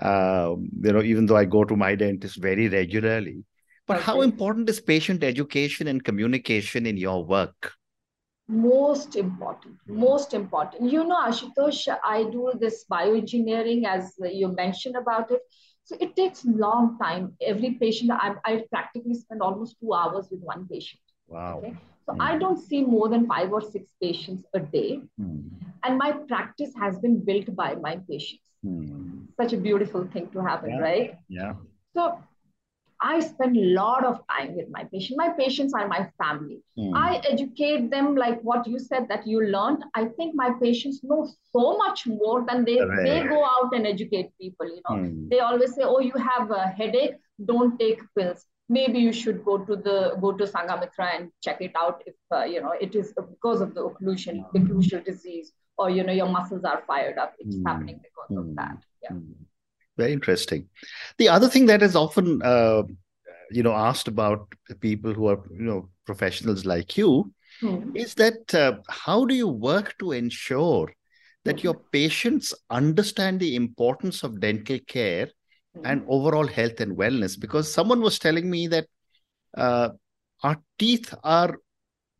Um, 0.00 0.68
you 0.82 0.92
know, 0.92 1.02
even 1.02 1.26
though 1.26 1.36
I 1.36 1.44
go 1.44 1.64
to 1.64 1.76
my 1.76 1.94
dentist 1.94 2.36
very 2.36 2.68
regularly, 2.68 3.44
but 3.86 3.98
okay. 3.98 4.04
how 4.04 4.22
important 4.22 4.68
is 4.70 4.80
patient 4.80 5.22
education 5.22 5.86
and 5.86 6.02
communication 6.02 6.86
in 6.86 6.96
your 6.96 7.24
work? 7.24 7.72
most 8.48 9.16
important 9.16 9.74
most 9.88 10.32
important 10.32 10.88
you 10.88 11.02
know 11.02 11.16
ashutosh 11.28 11.80
i 12.04 12.22
do 12.34 12.52
this 12.60 12.84
bioengineering 12.88 13.84
as 13.84 14.14
you 14.20 14.46
mentioned 14.46 14.94
about 14.94 15.32
it 15.32 15.40
so 15.82 15.96
it 16.00 16.14
takes 16.14 16.44
long 16.44 16.96
time 17.00 17.34
every 17.40 17.72
patient 17.72 18.12
i, 18.12 18.34
I 18.44 18.62
practically 18.70 19.14
spend 19.14 19.42
almost 19.42 19.74
two 19.80 19.92
hours 19.92 20.28
with 20.30 20.42
one 20.42 20.64
patient 20.68 21.02
wow 21.26 21.58
okay? 21.58 21.74
So 22.06 22.12
mm. 22.12 22.20
i 22.20 22.38
don't 22.38 22.58
see 22.68 22.82
more 22.84 23.08
than 23.08 23.26
five 23.26 23.52
or 23.52 23.60
six 23.60 23.92
patients 24.02 24.44
a 24.54 24.60
day 24.60 25.00
mm. 25.20 25.42
and 25.84 25.98
my 25.98 26.12
practice 26.12 26.72
has 26.84 26.98
been 26.98 27.18
built 27.24 27.54
by 27.56 27.74
my 27.74 27.96
patients 28.08 28.48
mm. 28.64 29.26
such 29.40 29.52
a 29.52 29.56
beautiful 29.56 30.06
thing 30.12 30.28
to 30.30 30.40
happen 30.40 30.70
yeah. 30.70 30.86
right 30.88 31.18
yeah 31.28 31.54
so 31.94 32.18
I 33.00 33.20
spend 33.20 33.56
a 33.56 33.60
lot 33.60 34.04
of 34.04 34.20
time 34.28 34.56
with 34.56 34.68
my 34.70 34.84
patient. 34.84 35.18
My 35.18 35.28
patients 35.28 35.74
are 35.74 35.86
my 35.86 36.10
family. 36.18 36.62
Mm. 36.78 36.92
I 36.94 37.20
educate 37.28 37.90
them 37.90 38.16
like 38.16 38.40
what 38.40 38.66
you 38.66 38.78
said 38.78 39.06
that 39.08 39.26
you 39.26 39.42
learned. 39.44 39.84
I 39.94 40.06
think 40.06 40.34
my 40.34 40.52
patients 40.62 41.04
know 41.04 41.28
so 41.52 41.76
much 41.76 42.06
more 42.06 42.44
than 42.46 42.64
they, 42.64 42.80
right. 42.80 43.04
they 43.04 43.28
go 43.28 43.44
out 43.44 43.74
and 43.74 43.86
educate 43.86 44.30
people. 44.40 44.66
You 44.66 44.80
know, 44.88 44.96
mm. 44.96 45.28
they 45.28 45.40
always 45.40 45.74
say, 45.74 45.82
"Oh, 45.82 46.00
you 46.00 46.14
have 46.14 46.50
a 46.50 46.68
headache, 46.68 47.16
don't 47.44 47.78
take 47.78 48.00
pills." 48.16 48.46
Maybe 48.68 48.98
you 48.98 49.12
should 49.12 49.44
go 49.44 49.58
to 49.58 49.76
the 49.76 50.16
go 50.20 50.32
to 50.32 50.44
Sanghmitra 50.44 51.16
and 51.16 51.30
check 51.42 51.60
it 51.60 51.72
out 51.76 52.02
if 52.04 52.14
uh, 52.32 52.44
you 52.44 52.60
know 52.60 52.72
it 52.80 52.94
is 52.94 53.12
because 53.14 53.60
of 53.60 53.74
the 53.74 53.88
occlusion, 53.88 54.44
the 54.52 54.58
hmm. 54.58 54.66
occlusal 54.66 55.04
disease, 55.04 55.52
or 55.78 55.88
you 55.90 56.02
know 56.02 56.12
your 56.12 56.28
muscles 56.28 56.64
are 56.64 56.82
fired 56.86 57.16
up. 57.16 57.34
It's 57.38 57.56
mm. 57.56 57.66
happening 57.66 58.00
because 58.02 58.36
of 58.36 58.46
hmm. 58.46 58.54
that. 58.56 58.78
Yeah. 59.02 59.16
Very 59.96 60.12
interesting. 60.12 60.68
The 61.18 61.28
other 61.28 61.48
thing 61.48 61.66
that 61.66 61.82
is 61.82 61.96
often, 61.96 62.42
uh, 62.42 62.82
you 63.50 63.62
know, 63.62 63.72
asked 63.72 64.08
about 64.08 64.54
people 64.80 65.14
who 65.14 65.28
are, 65.28 65.42
you 65.50 65.62
know, 65.62 65.88
professionals 66.04 66.66
like 66.66 66.98
you, 66.98 67.32
mm. 67.62 67.96
is 67.96 68.14
that 68.14 68.54
uh, 68.54 68.78
how 68.88 69.24
do 69.24 69.34
you 69.34 69.48
work 69.48 69.96
to 69.98 70.12
ensure 70.12 70.92
that 71.44 71.62
your 71.62 71.74
patients 71.92 72.52
understand 72.70 73.40
the 73.40 73.54
importance 73.54 74.22
of 74.22 74.40
dental 74.40 74.78
care 74.86 75.26
mm. 75.26 75.30
And 75.84 76.04
overall 76.08 76.46
health 76.46 76.80
and 76.80 76.96
wellness? 76.96 77.38
Because 77.38 77.72
someone 77.72 78.00
was 78.00 78.18
telling 78.18 78.50
me 78.50 78.66
that 78.68 78.86
uh, 79.56 79.90
our 80.42 80.58
teeth 80.78 81.14
are 81.22 81.58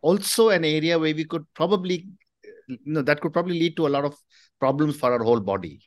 also 0.00 0.50
an 0.50 0.64
area 0.64 0.98
where 0.98 1.14
we 1.14 1.24
could 1.24 1.44
probably, 1.54 2.06
you 2.68 2.78
know, 2.84 3.02
that 3.02 3.20
could 3.20 3.32
probably 3.32 3.58
lead 3.58 3.76
to 3.76 3.86
a 3.86 3.88
lot 3.88 4.04
of 4.04 4.16
problems 4.60 4.96
for 4.96 5.12
our 5.12 5.22
whole 5.22 5.40
body. 5.40 5.80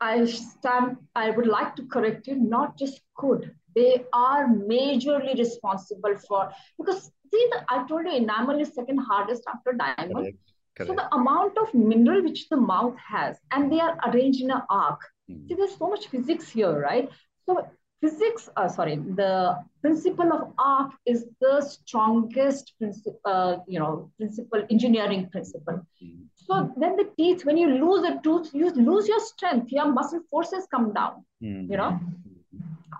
I 0.00 0.24
stand, 0.24 0.96
I 1.14 1.30
would 1.30 1.46
like 1.46 1.76
to 1.76 1.86
correct 1.86 2.26
you, 2.26 2.36
not 2.36 2.78
just 2.78 3.00
could. 3.16 3.54
They 3.74 4.04
are 4.12 4.48
majorly 4.48 5.38
responsible 5.38 6.16
for, 6.26 6.50
because 6.78 7.04
see, 7.04 7.48
the, 7.52 7.64
I 7.68 7.86
told 7.86 8.06
you 8.06 8.16
enamel 8.16 8.60
is 8.60 8.74
second 8.74 8.98
hardest 8.98 9.42
after 9.46 9.72
diamond. 9.72 10.14
Correct. 10.14 10.36
Correct. 10.76 10.88
So 10.88 10.94
the 10.94 11.14
amount 11.14 11.58
of 11.58 11.74
mineral 11.74 12.22
which 12.22 12.48
the 12.48 12.56
mouth 12.56 12.96
has, 13.06 13.36
and 13.50 13.70
they 13.70 13.80
are 13.80 13.98
arranged 14.06 14.40
in 14.40 14.50
an 14.50 14.62
arc. 14.70 15.00
Mm. 15.30 15.48
See, 15.48 15.54
there's 15.54 15.76
so 15.76 15.88
much 15.88 16.08
physics 16.08 16.48
here, 16.50 16.78
right? 16.78 17.08
So 17.46 17.68
physics, 18.00 18.48
uh, 18.56 18.68
sorry, 18.68 18.96
the 18.96 19.58
principle 19.82 20.32
of 20.32 20.52
arc 20.58 20.92
is 21.06 21.26
the 21.40 21.60
strongest 21.60 22.72
principle, 22.78 23.20
uh, 23.24 23.56
you 23.66 23.78
know, 23.78 24.10
principle, 24.16 24.64
engineering 24.70 25.28
principle. 25.30 25.80
Mm. 26.02 26.24
So 26.36 26.72
then 26.76 26.96
the 26.96 27.08
teeth, 27.16 27.44
when 27.44 27.56
you 27.56 27.68
lose 27.68 28.04
a 28.04 28.20
tooth, 28.22 28.50
you 28.52 28.70
lose 28.70 29.06
your 29.06 29.20
strength, 29.20 29.70
your 29.70 29.92
muscle 29.92 30.20
forces 30.30 30.66
come 30.70 30.92
down, 30.92 31.24
mm. 31.42 31.70
you 31.70 31.76
know. 31.76 31.98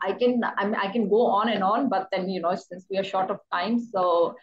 I 0.02 0.12
can 0.12 0.42
I, 0.56 0.64
mean, 0.64 0.76
I 0.76 0.90
can 0.90 1.08
go 1.08 1.26
on 1.26 1.50
and 1.50 1.62
on, 1.62 1.90
but 1.90 2.08
then 2.10 2.30
you 2.30 2.40
know 2.40 2.54
since 2.54 2.86
we 2.90 2.96
are 2.96 3.04
short 3.04 3.30
of 3.30 3.40
time, 3.52 3.78
so 3.78 4.34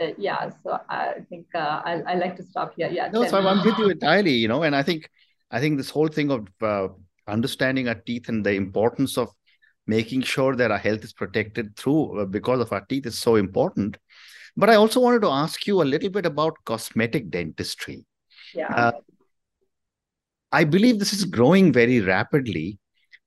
uh, 0.00 0.10
yeah, 0.16 0.50
so 0.62 0.78
I 0.88 1.24
think 1.28 1.46
uh, 1.54 1.82
I 1.84 2.02
I 2.06 2.14
like 2.14 2.36
to 2.36 2.44
stop 2.44 2.74
here. 2.76 2.88
Yeah. 2.88 3.08
No, 3.08 3.26
so 3.26 3.38
I'm 3.38 3.64
with 3.64 3.78
you 3.78 3.90
entirely. 3.90 4.34
You 4.34 4.48
know, 4.48 4.62
and 4.62 4.76
I 4.76 4.82
think 4.82 5.10
I 5.50 5.60
think 5.60 5.76
this 5.76 5.90
whole 5.90 6.08
thing 6.08 6.30
of 6.30 6.46
uh, 6.62 6.88
understanding 7.28 7.88
our 7.88 7.94
teeth 7.94 8.28
and 8.28 8.44
the 8.44 8.52
importance 8.52 9.16
of 9.16 9.28
making 9.86 10.22
sure 10.22 10.54
that 10.56 10.70
our 10.70 10.78
health 10.78 11.04
is 11.04 11.12
protected 11.12 11.76
through 11.76 12.20
uh, 12.20 12.24
because 12.24 12.60
of 12.60 12.72
our 12.72 12.84
teeth 12.86 13.06
is 13.06 13.18
so 13.18 13.36
important. 13.36 13.96
But 14.56 14.70
I 14.70 14.74
also 14.74 15.00
wanted 15.00 15.22
to 15.22 15.28
ask 15.28 15.66
you 15.66 15.82
a 15.82 15.84
little 15.84 16.10
bit 16.10 16.26
about 16.26 16.56
cosmetic 16.64 17.30
dentistry. 17.30 18.04
Yeah. 18.54 18.68
Uh, 18.68 18.92
I 20.52 20.64
believe 20.64 20.98
this 20.98 21.12
is 21.14 21.24
growing 21.24 21.72
very 21.72 22.00
rapidly, 22.00 22.78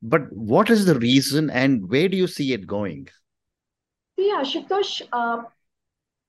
but 0.02 0.32
what 0.32 0.70
is 0.70 0.86
the 0.86 1.00
reason 1.00 1.50
and 1.50 1.90
where 1.90 2.08
do 2.08 2.16
you 2.16 2.28
see 2.28 2.54
it 2.54 2.68
going? 2.68 3.08
Yeah, 4.18 4.44
Ashutosh, 4.44 5.02
uh, 5.12 5.42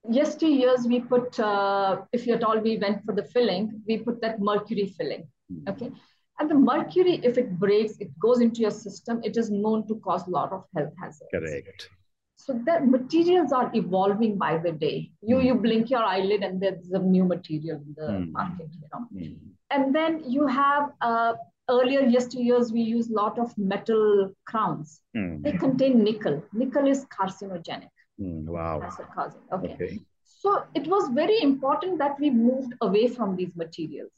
years 0.09 0.87
we 0.87 1.01
put, 1.01 1.39
uh, 1.39 2.03
if 2.13 2.27
you're 2.27 2.37
at 2.37 2.45
all 2.45 2.59
we 2.59 2.79
went 2.79 3.05
for 3.05 3.15
the 3.15 3.25
filling, 3.25 3.83
we 3.87 3.99
put 3.99 4.21
that 4.23 4.41
mercury 4.41 4.95
filling. 4.97 5.29
Mm. 5.53 5.69
Okay. 5.69 5.93
And 6.39 6.51
the 6.51 6.55
mercury, 6.55 7.21
if 7.23 7.39
it 7.39 7.59
breaks, 7.59 7.97
it 7.99 8.11
goes 8.19 8.41
into 8.41 8.61
your 8.61 8.71
system. 8.71 9.21
It 9.25 9.37
is 9.37 9.51
known 9.51 9.87
to 9.89 9.97
cause 9.97 10.27
a 10.27 10.31
lot 10.31 10.53
of 10.53 10.65
health 10.75 10.93
hazards. 11.01 11.31
Correct. 11.33 11.89
So 12.37 12.53
the 12.53 12.81
materials 12.81 13.53
are 13.53 13.71
evolving 13.75 14.37
by 14.37 14.59
the 14.59 14.71
day. 14.71 15.11
You 15.23 15.37
mm. 15.37 15.45
you 15.47 15.55
blink 15.55 15.91
your 15.91 16.05
eyelid 16.05 16.43
and 16.43 16.61
there's 16.61 16.91
a 16.93 16.99
new 16.99 17.25
material 17.25 17.79
in 17.79 17.95
the 17.97 18.09
mm. 18.13 18.33
market. 18.33 18.69
You 18.73 18.89
know. 18.93 19.07
Mm. 19.15 19.37
And 19.71 19.95
then 19.95 20.23
you 20.31 20.47
have 20.47 20.91
uh, 21.01 21.33
earlier 21.69 22.03
yesteryears 22.03 22.73
we 22.73 22.83
used 22.83 23.11
a 23.11 23.15
lot 23.15 23.39
of 23.39 23.57
metal 23.57 24.31
crowns. 24.47 25.01
Mm. 25.17 25.43
They 25.43 25.53
contain 25.53 26.05
nickel. 26.05 26.43
Nickel 26.53 26.87
is 26.87 27.07
carcinogenic. 27.07 27.89
Mm, 28.21 28.45
wow. 28.45 28.81
Cancer 28.81 29.09
causing. 29.15 29.41
Okay. 29.53 29.75
okay. 29.75 30.01
So 30.25 30.63
it 30.75 30.87
was 30.87 31.09
very 31.15 31.43
important 31.43 31.99
that 31.99 32.21
we 32.21 32.31
moved 32.31 32.75
away 32.81 33.09
from 33.09 33.37
these 33.37 33.55
materials. 33.57 34.11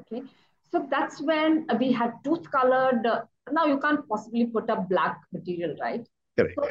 Okay. 0.00 0.22
So 0.72 0.86
that's 0.90 1.20
when 1.20 1.66
we 1.78 1.92
had 1.92 2.12
tooth 2.24 2.50
colored. 2.50 3.02
Now 3.50 3.66
you 3.66 3.78
can't 3.78 4.08
possibly 4.08 4.46
put 4.46 4.68
a 4.70 4.80
black 4.80 5.20
material, 5.32 5.76
right? 5.80 6.06
Correct. 6.38 6.58
So 6.60 6.68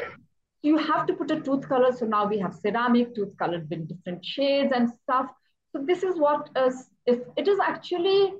you 0.63 0.77
have 0.77 1.05
to 1.07 1.13
put 1.13 1.31
a 1.31 1.39
tooth 1.39 1.67
color. 1.67 1.91
So 1.91 2.05
now 2.05 2.25
we 2.27 2.39
have 2.39 2.55
ceramic 2.55 3.15
tooth 3.15 3.37
colored 3.37 3.69
with 3.69 3.87
different 3.87 4.25
shades 4.25 4.71
and 4.75 4.89
stuff. 4.89 5.29
So 5.71 5.83
this 5.85 6.03
is 6.03 6.17
what 6.17 6.49
is, 6.55 6.89
if 7.05 7.19
it 7.37 7.47
is 7.47 7.59
actually 7.59 8.33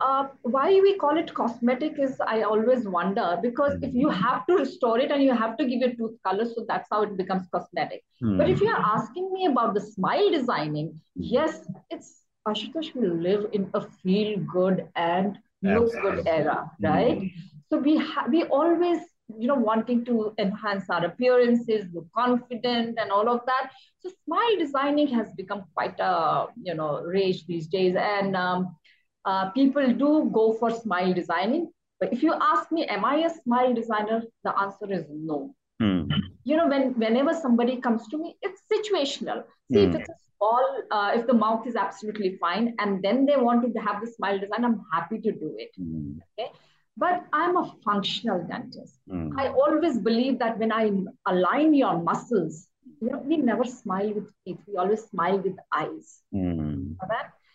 uh, 0.00 0.28
why 0.42 0.68
we 0.68 0.96
call 0.98 1.16
it 1.16 1.32
cosmetic 1.32 1.98
is 1.98 2.20
I 2.20 2.42
always 2.42 2.86
wonder 2.86 3.38
because 3.42 3.72
mm. 3.72 3.88
if 3.88 3.94
you 3.94 4.08
mm-hmm. 4.08 4.22
have 4.22 4.46
to 4.46 4.54
restore 4.56 4.98
it 4.98 5.10
and 5.10 5.22
you 5.22 5.34
have 5.34 5.56
to 5.56 5.64
give 5.64 5.82
it 5.82 5.96
tooth 5.96 6.16
color, 6.24 6.44
so 6.44 6.64
that's 6.68 6.88
how 6.90 7.02
it 7.02 7.16
becomes 7.16 7.46
cosmetic. 7.50 8.04
Mm. 8.22 8.38
But 8.38 8.50
if 8.50 8.60
you're 8.60 8.76
asking 8.76 9.32
me 9.32 9.46
about 9.46 9.74
the 9.74 9.80
smile 9.80 10.30
designing, 10.30 11.00
yes, 11.14 11.66
it's 11.90 12.22
Ashutosh 12.46 12.94
will 12.94 13.14
live 13.14 13.46
in 13.52 13.68
a 13.74 13.80
feel 13.80 14.38
good 14.38 14.88
and 14.94 15.38
look 15.62 15.92
good 15.92 16.26
era, 16.26 16.70
right? 16.80 17.18
Mm. 17.18 17.32
So 17.70 17.78
we 17.78 17.96
ha- 17.96 18.26
we 18.30 18.44
always 18.44 19.00
you 19.36 19.48
know 19.48 19.56
wanting 19.56 20.04
to 20.04 20.34
enhance 20.38 20.88
our 20.88 21.04
appearances, 21.04 21.86
look 21.92 22.06
confident, 22.14 22.98
and 23.00 23.10
all 23.10 23.28
of 23.28 23.40
that. 23.46 23.70
So 24.00 24.10
smile 24.24 24.56
designing 24.58 25.08
has 25.08 25.32
become 25.36 25.64
quite 25.74 25.98
a 25.98 26.46
you 26.62 26.74
know 26.74 27.02
rage 27.02 27.46
these 27.46 27.66
days, 27.66 27.96
and 27.96 28.36
um, 28.36 28.76
uh, 29.24 29.50
people 29.50 29.92
do 29.92 30.30
go 30.32 30.52
for 30.54 30.70
smile 30.70 31.12
designing. 31.12 31.70
But 31.98 32.12
if 32.12 32.22
you 32.22 32.34
ask 32.34 32.70
me, 32.70 32.84
am 32.84 33.04
I 33.04 33.16
a 33.16 33.30
smile 33.42 33.74
designer? 33.74 34.22
The 34.44 34.58
answer 34.58 34.92
is 34.92 35.06
no. 35.10 35.54
Mm. 35.82 36.08
You 36.44 36.56
know, 36.56 36.68
when 36.68 36.94
whenever 36.94 37.34
somebody 37.34 37.80
comes 37.80 38.06
to 38.08 38.18
me, 38.18 38.36
it's 38.42 38.62
situational. 38.72 39.44
See, 39.72 39.78
mm. 39.78 39.88
if 39.88 39.90
hmm. 39.90 39.96
it's 39.96 40.10
a 40.10 40.25
small, 40.38 40.82
uh, 40.90 41.12
if 41.14 41.26
the 41.26 41.34
mouth 41.34 41.66
is 41.66 41.76
absolutely 41.76 42.36
fine, 42.40 42.74
and 42.78 43.02
then 43.02 43.26
they 43.26 43.36
want 43.36 43.62
to 43.72 43.80
have 43.80 44.00
the 44.00 44.10
smile 44.10 44.38
design, 44.38 44.64
I'm 44.64 44.82
happy 44.92 45.18
to 45.18 45.32
do 45.32 45.54
it. 45.58 45.70
Mm. 45.80 46.18
Okay. 46.38 46.50
But 46.96 47.24
I'm 47.32 47.56
a 47.56 47.74
functional 47.84 48.46
dentist. 48.46 48.98
Hmm. 49.06 49.38
I 49.38 49.48
always 49.48 49.98
believe 49.98 50.38
that 50.38 50.58
when 50.58 50.72
I 50.72 50.90
align 51.26 51.74
your 51.74 52.02
muscles, 52.02 52.68
you 53.02 53.10
know, 53.10 53.18
we 53.18 53.36
never 53.36 53.64
smile 53.64 54.14
with 54.14 54.32
teeth. 54.44 54.58
We 54.66 54.76
always 54.78 55.04
smile 55.04 55.38
with 55.38 55.56
eyes. 55.74 56.22
Mm. 56.34 56.96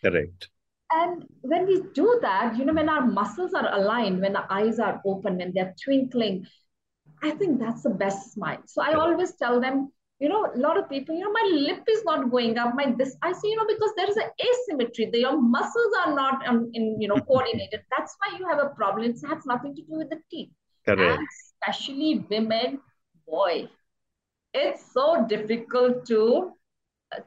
Correct. 0.04 0.50
And 0.92 1.26
when 1.42 1.66
we 1.66 1.82
do 1.94 2.20
that, 2.22 2.56
you 2.56 2.66
know, 2.66 2.74
when 2.74 2.90
our 2.90 3.06
muscles 3.06 3.54
are 3.54 3.74
aligned, 3.74 4.22
when 4.22 4.34
the 4.34 4.46
eyes 4.54 4.78
are 4.78 5.02
open, 5.06 5.38
when 5.38 5.54
they're 5.56 5.74
twinkling, 5.84 6.46
I 7.24 7.32
think 7.32 7.60
that's 7.60 7.84
the 7.84 7.90
best 7.90 8.34
smile. 8.34 8.62
So 8.66 8.82
I 8.82 8.94
always 8.94 9.34
tell 9.34 9.62
them, 9.62 9.92
you 10.22 10.30
know, 10.30 10.46
a 10.54 10.58
lot 10.58 10.78
of 10.78 10.88
people, 10.88 11.16
you 11.16 11.22
know, 11.22 11.32
my 11.32 11.50
lip 11.52 11.84
is 11.90 12.06
not 12.06 12.30
going 12.30 12.56
up. 12.60 12.76
My 12.76 12.94
this, 12.96 13.16
I 13.24 13.32
say, 13.32 13.48
you 13.48 13.56
know, 13.56 13.66
because 13.68 13.92
there 13.98 14.08
is 14.08 14.18
an 14.18 14.30
asymmetry. 14.40 15.10
The, 15.12 15.22
your 15.22 15.42
muscles 15.42 15.94
are 16.06 16.14
not 16.14 16.48
um, 16.48 16.70
in, 16.76 17.02
you 17.02 17.08
know, 17.08 17.16
coordinated. 17.28 17.82
That's 17.98 18.16
why 18.20 18.38
you 18.38 18.48
have 18.48 18.60
a 18.60 18.70
problem. 18.70 19.10
It 19.10 19.18
has 19.28 19.48
nothing 19.48 19.76
to 19.76 19.82
do 19.82 19.98
with 19.98 20.12
the 20.12 20.20
teeth. 20.30 20.52
Correct. 20.88 21.02
And 21.02 21.28
especially 21.28 22.24
women, 22.30 22.80
boy, 23.28 23.68
it's 24.54 24.94
so 24.94 25.26
difficult 25.28 26.06
to 26.06 26.54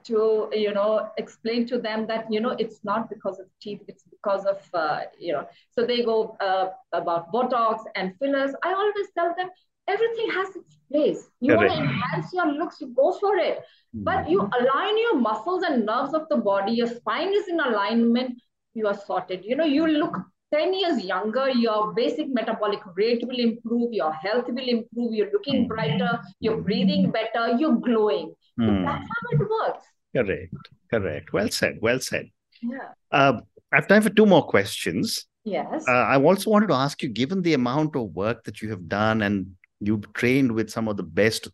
to 0.05 0.49
you 0.53 0.73
know 0.73 1.11
explain 1.19 1.67
to 1.67 1.79
them 1.79 2.07
that 2.07 2.27
you 2.31 2.41
know 2.41 2.57
it's 2.59 2.81
not 2.85 3.11
because 3.11 3.39
of 3.39 3.47
teeth 3.61 3.83
it's 3.87 4.05
because 4.11 4.47
of 4.47 4.59
uh, 4.73 5.01
you 5.19 5.31
know 5.31 5.47
so 5.73 5.85
they 5.85 6.03
go 6.03 6.37
uh, 6.41 6.69
about 6.93 7.31
botox 7.31 7.83
and 7.95 8.15
fillers 8.19 8.55
i 8.65 8.73
always 8.73 9.09
tell 9.15 9.35
them 9.37 9.51
everything 9.89 10.31
has 10.31 10.49
its 10.57 10.77
place 10.91 11.31
you 11.41 11.55
want 11.55 11.71
to 11.71 11.77
enhance 11.77 12.33
your 12.33 12.53
looks 12.53 12.81
you 12.81 12.89
go 12.89 13.13
for 13.19 13.37
it 13.37 13.61
but 13.93 14.29
you 14.29 14.41
mm-hmm. 14.41 14.65
align 14.65 14.99
your 14.99 15.17
muscles 15.19 15.63
and 15.63 15.87
nerves 15.87 16.15
of 16.15 16.29
the 16.29 16.37
body 16.37 16.73
your 16.73 16.87
spine 16.87 17.33
is 17.35 17.49
in 17.49 17.61
alignment 17.61 18.41
you 18.75 18.87
are 18.87 18.99
sorted 19.07 19.45
you 19.45 19.57
know 19.57 19.65
you 19.65 19.87
look 19.87 20.17
10 20.53 20.73
years 20.75 21.05
younger 21.05 21.49
your 21.49 21.93
basic 21.95 22.29
metabolic 22.29 22.81
rate 22.95 23.23
will 23.27 23.39
improve 23.39 23.93
your 23.93 24.13
health 24.13 24.47
will 24.49 24.69
improve 24.69 25.13
you're 25.13 25.33
looking 25.33 25.61
mm-hmm. 25.61 25.75
brighter 25.75 26.21
you're 26.41 26.61
breathing 26.61 27.11
better 27.11 27.57
you're 27.59 27.77
glowing 27.77 28.33
Hmm. 28.57 28.85
That's 28.85 29.03
how 29.03 29.29
it 29.33 29.39
works. 29.41 29.87
Correct. 30.15 30.55
Correct. 30.91 31.33
Well 31.33 31.49
said. 31.49 31.79
Well 31.81 32.01
said. 32.01 32.31
Yeah. 32.63 32.89
Uh, 33.11 33.41
I 33.73 33.77
have 33.77 33.89
time 33.89 34.03
for 34.03 34.11
two 34.11 34.27
more 34.27 34.47
questions. 34.47 35.27
Yes. 35.45 35.85
Uh, 35.89 35.93
I 35.93 36.23
also 36.23 36.51
wanted 36.51 36.69
to 36.69 36.75
ask 36.75 37.03
you, 37.03 37.09
given 37.09 37.43
the 37.43 37.55
amount 37.55 37.97
of 37.97 38.15
work 38.15 38.45
that 38.45 38.63
you 38.63 38.71
have 38.71 38.89
done 38.89 39.23
and 39.23 39.47
you've 39.87 40.13
trained 40.13 40.53
with 40.53 40.71
some 40.71 40.89
of 40.89 40.97
the 40.97 41.03
best 41.03 41.49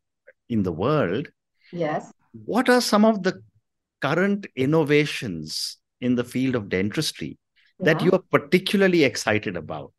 in 0.48 0.62
the 0.62 0.72
world. 0.72 1.28
Yes. 1.72 2.12
What 2.44 2.68
are 2.68 2.80
some 2.80 3.04
of 3.04 3.22
the 3.22 3.42
current 4.00 4.46
innovations 4.56 5.78
in 6.00 6.14
the 6.14 6.24
field 6.24 6.54
of 6.54 6.68
dentistry 6.68 7.38
yeah. 7.78 7.84
that 7.92 8.02
you 8.02 8.10
are 8.12 8.22
particularly 8.30 9.04
excited 9.04 9.56
about? 9.56 9.92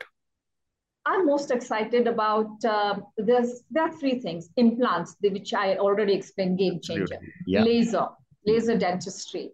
I'm 1.05 1.25
most 1.25 1.49
excited 1.49 2.07
about 2.07 2.63
uh, 2.63 2.99
there's 3.17 3.63
there 3.71 3.83
are 3.83 3.91
three 3.91 4.19
things 4.19 4.49
implants, 4.55 5.15
which 5.19 5.53
I 5.53 5.77
already 5.77 6.13
explained, 6.13 6.59
game 6.59 6.79
changer, 6.79 7.17
yeah. 7.47 7.63
laser, 7.63 8.07
laser 8.45 8.77
dentistry. 8.77 9.51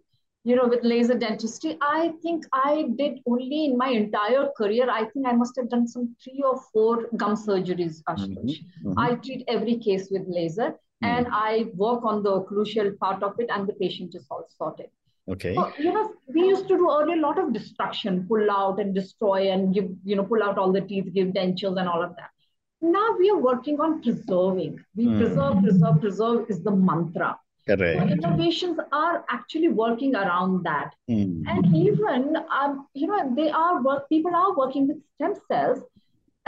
You 0.48 0.56
know, 0.56 0.66
with 0.66 0.82
laser 0.82 1.12
dentistry, 1.12 1.76
I 1.82 2.14
think 2.22 2.44
I 2.54 2.86
did 2.96 3.18
only 3.26 3.66
in 3.66 3.76
my 3.76 3.88
entire 3.90 4.48
career. 4.56 4.88
I 4.90 5.04
think 5.10 5.26
I 5.26 5.32
must 5.32 5.54
have 5.56 5.68
done 5.68 5.86
some 5.86 6.16
three 6.24 6.42
or 6.42 6.58
four 6.72 7.06
gum 7.18 7.34
surgeries. 7.36 8.02
Ashutosh. 8.08 8.54
Mm-hmm. 8.54 8.88
Mm-hmm. 8.88 8.98
I 8.98 9.16
treat 9.16 9.44
every 9.46 9.76
case 9.76 10.08
with 10.10 10.22
laser, 10.26 10.70
mm-hmm. 10.70 11.04
and 11.04 11.26
I 11.30 11.66
work 11.74 12.02
on 12.02 12.22
the 12.22 12.40
crucial 12.44 12.90
part 12.98 13.22
of 13.22 13.34
it, 13.38 13.50
and 13.50 13.68
the 13.68 13.74
patient 13.74 14.14
is 14.14 14.26
all 14.30 14.46
sorted. 14.56 14.88
Okay. 15.28 15.54
So, 15.54 15.70
you 15.78 15.92
know, 15.92 16.14
we 16.34 16.40
used 16.48 16.66
to 16.68 16.78
do 16.78 16.90
earlier 16.90 17.18
a 17.18 17.20
lot 17.20 17.38
of 17.38 17.52
destruction, 17.52 18.24
pull 18.26 18.50
out 18.50 18.80
and 18.80 18.94
destroy 18.94 19.50
and 19.50 19.74
give, 19.74 19.90
you 20.02 20.16
know, 20.16 20.24
pull 20.24 20.42
out 20.42 20.56
all 20.56 20.72
the 20.72 20.80
teeth, 20.80 21.12
give 21.12 21.28
dentures 21.28 21.78
and 21.78 21.86
all 21.86 22.02
of 22.02 22.16
that. 22.16 22.30
Now 22.80 23.16
we 23.18 23.28
are 23.28 23.36
working 23.36 23.80
on 23.80 24.00
preserving. 24.00 24.82
We 24.96 25.08
mm. 25.08 25.18
preserve, 25.18 25.62
preserve, 25.62 26.00
preserve 26.00 26.46
is 26.48 26.62
the 26.62 26.70
mantra. 26.70 27.38
Correct. 27.68 28.10
Innovations 28.10 28.78
are 28.92 29.24
actually 29.28 29.68
working 29.68 30.14
around 30.14 30.64
that. 30.64 30.94
Mm. 31.10 31.42
And 31.46 31.76
even, 31.76 32.36
um, 32.58 32.86
you 32.94 33.06
know, 33.06 33.32
they 33.36 33.50
are 33.50 33.82
work, 33.82 34.08
people 34.08 34.34
are 34.34 34.56
working 34.56 34.88
with 34.88 34.96
stem 35.16 35.34
cells 35.48 35.82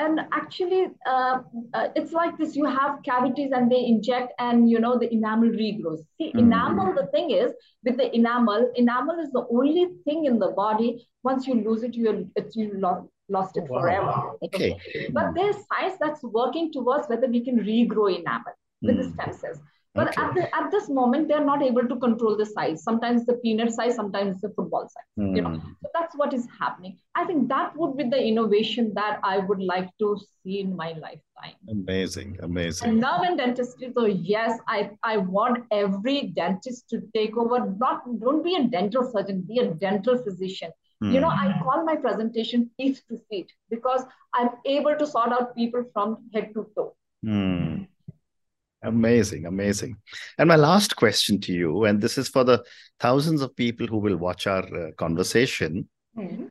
and 0.01 0.21
actually 0.33 0.87
uh, 1.07 1.41
uh, 1.75 1.89
it's 1.95 2.13
like 2.13 2.37
this 2.39 2.57
you 2.57 2.65
have 2.65 3.01
cavities 3.05 3.51
and 3.53 3.71
they 3.71 3.85
inject 3.85 4.33
and 4.39 4.71
you 4.71 4.81
know 4.85 4.99
the 4.99 5.13
enamel 5.13 5.51
regrows 5.63 6.03
see 6.17 6.33
mm. 6.33 6.39
enamel 6.39 6.95
the 6.95 7.07
thing 7.15 7.31
is 7.31 7.53
with 7.85 7.97
the 7.97 8.09
enamel 8.15 8.71
enamel 8.77 9.19
is 9.25 9.31
the 9.33 9.47
only 9.51 9.87
thing 10.05 10.25
in 10.25 10.39
the 10.39 10.51
body 10.63 11.07
once 11.23 11.47
you 11.47 11.55
lose 11.55 11.83
it 11.83 11.95
you 11.95 12.31
it's 12.37 12.57
you 12.57 12.71
lost, 12.85 13.07
lost 13.29 13.57
it 13.57 13.69
wow. 13.69 13.81
forever 13.81 14.15
okay 14.43 14.71
but 15.19 15.35
there's 15.35 15.57
science 15.73 15.99
that's 16.01 16.23
working 16.23 16.73
towards 16.73 17.09
whether 17.09 17.29
we 17.37 17.45
can 17.45 17.59
regrow 17.59 18.09
enamel 18.19 18.57
with 18.83 18.97
mm. 18.97 19.03
the 19.03 19.11
stem 19.13 19.33
cells 19.43 19.61
But 19.95 20.09
okay. 20.09 20.23
at, 20.23 20.35
the, 20.35 20.55
at 20.55 20.71
this 20.71 20.89
moment, 20.89 21.27
they're 21.27 21.45
not 21.45 21.63
able 21.63 21.87
to 21.89 21.97
control 21.97 22.37
the 22.37 22.47
size. 22.47 22.85
Sometimes 22.85 23.27
the 23.27 23.35
peanut 23.35 23.73
size, 23.73 23.97
sometimes 23.97 24.41
the 24.41 24.51
football 24.51 24.89
size. 24.89 25.05
Mm. 25.19 25.37
You 25.37 25.43
know, 25.43 25.51
hmm. 25.51 25.69
so 25.83 25.89
that's 25.93 26.17
what 26.17 26.33
is 26.33 26.47
happening. 26.61 26.97
I 27.17 27.25
think 27.25 27.49
that 27.49 27.77
would 27.77 27.97
be 27.97 28.05
the 28.05 28.23
innovation 28.23 28.93
that 28.95 29.19
I 29.25 29.39
would 29.39 29.61
like 29.61 29.89
to 29.99 30.17
see 30.43 30.61
in 30.61 30.77
my 30.77 30.93
lifetime. 30.93 31.57
Amazing, 31.69 32.39
amazing. 32.41 32.89
And 32.89 33.01
now 33.01 33.23
in 33.23 33.37
dentistry, 33.37 33.93
so 33.93 34.07
yes, 34.07 34.61
I, 34.69 34.91
I 35.03 35.17
want 35.17 35.65
every 35.73 36.33
dentist 36.37 36.89
to 36.91 37.03
take 37.13 37.37
over. 37.37 37.75
Not 37.79 38.05
don't 38.21 38.45
be 38.45 38.55
a 38.55 38.69
dental 38.69 39.11
surgeon, 39.11 39.43
be 39.43 39.59
a 39.59 39.75
dental 39.75 40.23
physician. 40.23 40.71
Mm. 41.03 41.15
You 41.15 41.21
know, 41.21 41.31
I 41.31 41.51
hmm. 41.51 41.65
call 41.65 41.85
my 41.85 41.97
presentation 41.97 42.71
teeth 42.79 43.03
to 43.09 43.19
feet 43.29 43.51
because 43.71 44.05
I'm 44.35 44.51
able 44.67 44.97
to 44.97 45.07
sort 45.07 45.33
out 45.33 45.57
people 45.57 45.85
from 45.93 46.29
head 46.33 46.53
to 46.55 46.67
toe. 46.77 46.95
Mm. 47.27 47.89
Amazing, 48.83 49.47
amazing. 49.47 49.97
And 50.39 50.49
my 50.49 50.57
last 50.57 50.97
question 50.97 51.41
to 51.43 51.53
you, 51.53 51.85
and 51.85 52.01
this 52.01 52.17
is 52.17 52.29
for 52.29 52.45
the 52.45 52.65
thousands 52.99 53.43
of 53.43 53.55
people 53.55 53.87
who 53.87 53.99
will 53.99 54.17
watch 54.17 54.47
our 54.47 54.65
uh, 54.65 54.93
conversation. 54.97 55.89
Mm-hmm. 56.17 56.47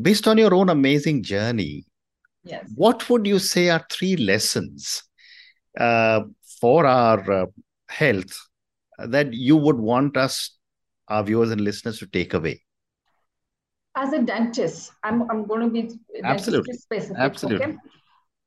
Based 0.00 0.26
on 0.26 0.38
your 0.38 0.54
own 0.54 0.70
amazing 0.70 1.22
journey, 1.22 1.84
yes. 2.42 2.64
what 2.74 3.08
would 3.10 3.26
you 3.26 3.38
say 3.38 3.68
are 3.68 3.84
three 3.90 4.16
lessons 4.16 5.02
uh, 5.78 6.22
for 6.60 6.86
our 6.86 7.30
uh, 7.30 7.46
health 7.88 8.34
that 8.98 9.34
you 9.34 9.56
would 9.56 9.78
want 9.78 10.16
us, 10.16 10.56
our 11.08 11.22
viewers 11.22 11.50
and 11.50 11.60
listeners, 11.60 11.98
to 11.98 12.06
take 12.06 12.32
away? 12.32 12.62
As 13.94 14.12
a 14.12 14.22
dentist, 14.22 14.90
I'm, 15.04 15.30
I'm 15.30 15.46
going 15.46 15.60
to 15.60 15.68
be 15.68 15.90
absolutely 16.24 16.74
specific. 16.74 17.16
Absolutely. 17.18 17.66
Okay? 17.66 17.76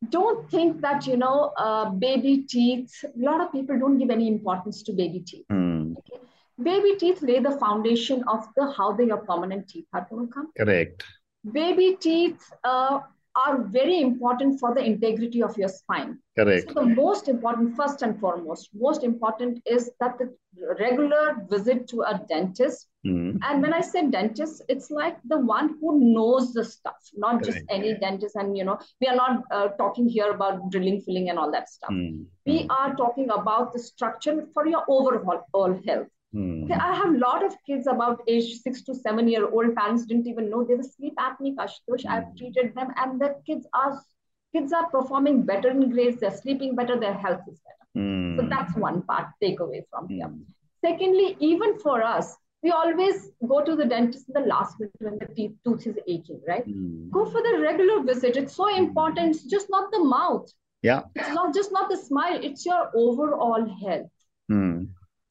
Don't 0.10 0.50
think 0.52 0.82
that 0.82 1.08
you 1.08 1.18
know 1.18 1.52
uh, 1.58 1.90
baby 1.90 2.46
teeth 2.48 3.04
a 3.04 3.20
lot 3.30 3.42
of 3.42 3.52
people 3.52 3.78
don't 3.80 3.98
give 3.98 4.10
any 4.10 4.28
importance 4.28 4.84
to 4.84 4.94
baby 4.94 5.20
teeth 5.20 5.46
mm. 5.52 5.96
okay? 5.98 6.22
baby 6.62 6.96
teeth 6.98 7.22
lay 7.22 7.40
the 7.40 7.58
foundation 7.58 8.24
of 8.28 8.46
the 8.56 8.72
how 8.78 8.92
the 8.94 9.06
your 9.06 9.18
permanent 9.18 9.68
teeth 9.68 9.86
are 9.94 10.08
going 10.10 10.28
to 10.28 10.34
come 10.34 10.50
correct 10.58 11.04
baby 11.52 11.98
teeth 12.00 12.52
uh, 12.64 13.00
are 13.46 13.64
very 13.64 14.02
important 14.02 14.60
for 14.60 14.74
the 14.74 14.84
integrity 14.84 15.42
of 15.44 15.58
your 15.58 15.70
spine. 15.70 16.18
Correct. 16.38 16.68
So 16.68 16.74
the 16.74 16.86
most 16.86 17.28
important, 17.28 17.76
first 17.76 18.02
and 18.02 18.20
foremost, 18.20 18.70
most 18.74 19.04
important 19.04 19.62
is 19.66 19.92
that 20.00 20.18
the 20.18 20.34
regular 20.80 21.46
visit 21.50 21.88
to 21.90 22.02
a 22.02 22.20
dentist. 22.28 22.88
Mm. 23.06 23.40
And 23.44 23.62
when 23.62 23.74
I 23.74 23.82
say 23.82 24.08
dentist, 24.10 24.64
it's 24.68 24.90
like 24.90 25.18
the 25.26 25.40
one 25.40 25.78
who 25.80 26.14
knows 26.14 26.54
the 26.54 26.66
stuff, 26.66 26.98
not 27.16 27.44
Correct. 27.44 27.46
just 27.46 27.66
any 27.70 27.94
dentist. 27.96 28.36
And 28.36 28.58
you 28.58 28.64
know, 28.64 28.80
we 29.02 29.08
are 29.08 29.16
not 29.16 29.44
uh, 29.52 29.70
talking 29.70 30.08
here 30.08 30.32
about 30.32 30.70
drilling, 30.72 31.02
filling, 31.02 31.30
and 31.30 31.40
all 31.40 31.52
that 31.52 31.70
stuff. 31.70 31.92
Mm. 31.92 32.26
We 32.46 32.66
are 32.70 32.96
talking 32.96 33.30
about 33.30 33.74
the 33.74 33.80
structure 33.80 34.48
for 34.54 34.66
your 34.68 34.84
overall 34.88 35.82
health. 35.86 36.08
Hmm. 36.34 36.72
I 36.72 36.94
have 36.94 37.16
a 37.16 37.18
lot 37.18 37.46
of 37.46 37.56
kids 37.66 37.88
about 37.88 38.22
age 38.28 38.60
six 38.60 38.82
to 38.84 38.96
seven 38.96 39.28
year 39.28 39.48
old. 39.48 39.76
Parents 39.76 40.06
didn't 40.06 40.28
even 40.28 40.50
know 40.50 40.64
they 40.64 40.76
were 40.76 40.84
sleep 40.84 41.14
apneic. 41.18 41.56
Ashutosh, 41.56 42.06
I've 42.06 42.26
hmm. 42.26 42.36
treated 42.38 42.76
them, 42.76 42.94
and 42.98 43.20
the 43.20 43.36
kids 43.46 43.66
are 43.74 44.02
kids 44.54 44.74
are 44.74 44.90
performing 44.90 45.44
better 45.44 45.70
in 45.70 45.90
grades. 45.90 46.20
They're 46.20 46.36
sleeping 46.36 46.76
better. 46.76 47.00
Their 47.00 47.14
health 47.14 47.42
is 47.50 47.60
better. 47.60 48.06
Mm. 48.06 48.38
So 48.38 48.48
that's 48.48 48.76
one 48.76 49.02
part 49.04 49.28
takeaway 49.42 49.82
from 49.90 50.08
here. 50.10 50.28
Hmm. 50.28 50.44
Secondly, 50.86 51.36
even 51.40 51.80
for 51.80 52.04
us, 52.04 52.36
we 52.64 52.72
always 52.72 53.30
go 53.48 53.64
to 53.64 53.76
the 53.76 53.86
dentist 53.86 54.26
in 54.28 54.42
the 54.42 54.48
last 54.48 54.80
minute 54.80 54.94
when 55.00 55.18
the 55.20 55.34
teeth 55.34 55.56
tooth 55.64 55.88
is 55.88 55.98
aching, 56.08 56.42
right? 56.48 56.66
Go 57.12 57.26
for 57.26 57.42
the 57.42 57.60
regular 57.62 58.04
visit. 58.04 58.36
It's 58.36 58.56
so 58.56 58.68
important. 58.76 59.36
It's 59.36 59.44
just 59.46 59.68
not 59.70 59.92
the 59.92 60.04
mouth. 60.04 60.52
Yeah. 60.82 61.04
It's 61.16 61.34
not 61.34 61.54
just 61.54 61.72
not 61.72 61.90
the 61.90 61.98
smile. 61.98 62.40
It's 62.44 62.66
your 62.66 62.92
overall 62.96 63.66
health. 63.84 64.10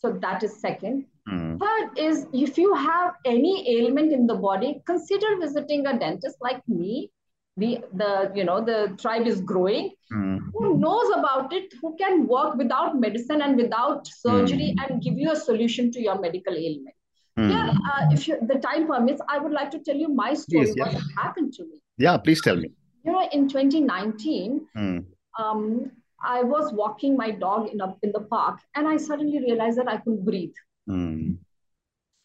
So 0.07 0.13
that 0.21 0.43
is 0.45 0.61
second. 0.61 1.05
Mm. 1.29 1.59
Third 1.59 1.99
is 1.99 2.27
if 2.33 2.57
you 2.57 2.73
have 2.75 3.15
any 3.25 3.55
ailment 3.77 4.13
in 4.13 4.27
the 4.29 4.37
body, 4.37 4.81
consider 4.87 5.37
visiting 5.41 5.87
a 5.87 5.99
dentist 5.99 6.37
like 6.41 6.63
me. 6.69 7.11
We 7.57 7.81
the 7.95 8.31
you 8.35 8.45
know 8.45 8.65
the 8.65 8.97
tribe 9.01 9.27
is 9.27 9.41
growing. 9.41 9.91
Mm. 10.13 10.39
Who 10.53 10.79
knows 10.79 11.11
about 11.17 11.53
it? 11.53 11.75
Who 11.81 11.97
can 11.97 12.27
work 12.29 12.55
without 12.57 13.01
medicine 13.01 13.43
and 13.43 13.57
without 13.57 14.07
surgery 14.07 14.75
mm. 14.77 14.85
and 14.85 15.03
give 15.03 15.19
you 15.19 15.33
a 15.33 15.37
solution 15.37 15.91
to 15.93 16.01
your 16.01 16.21
medical 16.21 16.55
ailment? 16.55 16.95
Mm. 17.39 17.51
Yeah, 17.51 17.71
uh, 17.71 18.09
if 18.13 18.29
you, 18.29 18.39
the 18.47 18.59
time 18.59 18.87
permits, 18.87 19.23
I 19.29 19.39
would 19.39 19.53
like 19.53 19.71
to 19.73 19.81
tell 19.81 19.97
you 19.97 20.09
my 20.09 20.35
story. 20.35 20.73
What 20.77 20.93
yeah. 20.93 21.01
happened 21.17 21.55
to 21.55 21.65
me? 21.65 21.81
Yeah, 21.99 22.19
please 22.19 22.43
tell 22.43 22.57
me. 22.57 22.71
You 23.05 23.13
know, 23.13 23.29
in 23.33 23.49
2019, 23.49 24.67
mm. 24.77 25.05
um, 25.39 25.91
I 26.23 26.43
was 26.43 26.73
walking 26.73 27.17
my 27.17 27.31
dog 27.31 27.69
in, 27.69 27.81
a, 27.81 27.95
in 28.03 28.13
the 28.13 28.21
park 28.21 28.61
and 28.75 28.89
I 28.89 28.97
suddenly 28.97 29.39
realized 29.39 29.79
that 29.79 29.89
I 29.89 29.99
couldn't 29.99 30.25
breathe. 30.25 30.55
Mm. 30.89 31.39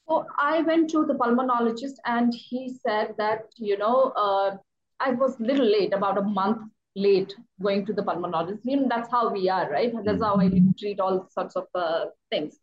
So 0.07 0.25
I 0.37 0.61
went 0.61 0.89
to 0.91 1.05
the 1.05 1.13
pulmonologist 1.13 1.95
and 2.05 2.33
he 2.33 2.73
said 2.85 3.15
that, 3.17 3.43
you 3.57 3.77
know, 3.77 4.11
uh, 4.15 4.57
I 4.99 5.11
was 5.11 5.39
a 5.39 5.43
little 5.43 5.65
late, 5.65 5.93
about 5.93 6.17
a 6.17 6.21
month 6.21 6.61
late 6.95 7.33
going 7.61 7.85
to 7.85 7.93
the 7.93 8.03
pulmonologist. 8.03 8.59
You 8.63 8.81
know, 8.81 8.87
that's 8.89 9.09
how 9.09 9.31
we 9.31 9.49
are, 9.49 9.69
right? 9.69 9.93
That's 10.03 10.21
how 10.21 10.37
I 10.37 10.49
treat 10.77 10.99
all 10.99 11.27
sorts 11.31 11.55
of 11.55 11.67
uh, 11.73 12.05
things. 12.29 12.59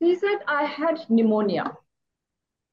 He 0.00 0.16
said 0.16 0.38
I 0.46 0.64
had 0.64 0.98
pneumonia. 1.08 1.72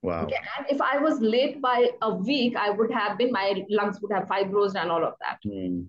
Wow. 0.02 0.24
Okay, 0.24 0.38
and 0.58 0.65
if 0.70 0.82
I 0.82 0.98
was 0.98 1.20
late 1.22 1.62
by 1.62 1.91
a 2.02 2.12
week, 2.12 2.56
I 2.56 2.72
would 2.72 2.91
have 2.91 3.20
been, 3.20 3.32
my 3.32 3.63
lungs 3.70 4.02
would 4.02 4.12
have 4.12 4.28
fibrosed 4.28 4.76
and 4.76 4.91
all 4.91 5.04
of 5.04 5.13
that. 5.20 5.38
Mm. 5.46 5.86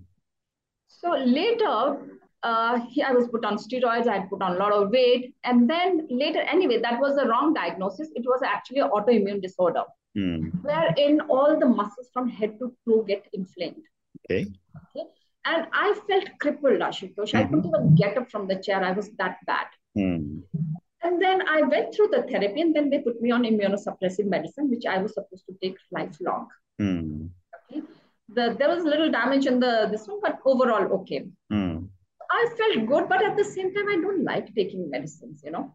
So 1.01 1.11
later, 1.13 1.99
uh, 2.43 2.81
he, 2.89 3.03
I 3.03 3.13
was 3.13 3.29
put 3.29 3.45
on 3.45 3.57
steroids. 3.57 4.07
I 4.07 4.19
had 4.19 4.29
put 4.29 4.43
on 4.43 4.57
a 4.57 4.59
lot 4.59 4.73
of 4.73 4.91
weight, 4.91 5.35
and 5.45 5.69
then 5.69 6.07
later, 6.11 6.41
anyway, 6.41 6.81
that 6.81 7.01
was 7.01 7.17
the 7.17 7.27
wrong 7.27 7.55
diagnosis. 7.55 8.09
It 8.15 8.25
was 8.25 8.41
actually 8.43 8.81
an 8.81 8.91
autoimmune 8.91 9.41
disorder, 9.41 9.85
mm. 10.17 10.51
wherein 10.63 11.21
all 11.23 11.59
the 11.59 11.67
muscles 11.67 12.09
from 12.13 12.29
head 12.29 12.59
to 12.59 12.75
toe 12.87 13.03
get 13.03 13.27
inflamed. 13.33 13.83
Okay. 14.31 14.47
okay? 14.97 15.07
And 15.45 15.67
I 15.73 15.95
felt 16.07 16.29
crippled, 16.41 16.81
Ashutosh. 16.81 17.17
Mm-hmm. 17.17 17.37
I 17.37 17.45
couldn't 17.45 17.67
even 17.67 17.95
get 17.95 18.17
up 18.17 18.31
from 18.31 18.47
the 18.47 18.57
chair. 18.57 18.83
I 18.83 18.93
was 18.93 19.11
that 19.19 19.39
bad. 19.47 19.67
Mm. 19.97 20.43
And 21.03 21.21
then 21.21 21.43
I 21.49 21.63
went 21.63 21.95
through 21.95 22.09
the 22.09 22.23
therapy, 22.23 22.61
and 22.61 22.75
then 22.75 22.91
they 22.91 23.01
put 23.01 23.21
me 23.21 23.33
on 23.33 23.43
immunosuppressive 23.43 24.27
medicine, 24.27 24.71
which 24.71 24.87
I 24.87 24.99
was 24.99 25.15
supposed 25.15 25.45
to 25.47 25.57
take 25.63 25.77
lifelong. 25.91 26.49
Mm. 26.81 27.31
The 28.35 28.57
there 28.59 28.69
was 28.69 28.85
a 28.85 28.89
little 28.89 29.11
damage 29.11 29.47
in 29.47 29.61
the 29.61 29.89
this 29.91 30.07
one, 30.07 30.21
but 30.23 30.39
overall 30.45 30.93
okay. 31.01 31.27
Mm. 31.53 31.89
I 32.33 32.49
felt 32.57 32.87
good, 32.87 33.09
but 33.09 33.23
at 33.23 33.37
the 33.37 33.45
same 33.45 33.75
time, 33.75 33.89
I 33.89 33.97
don't 33.97 34.25
like 34.25 34.55
taking 34.55 34.89
medicines, 34.89 35.43
you 35.45 35.51
know. 35.51 35.75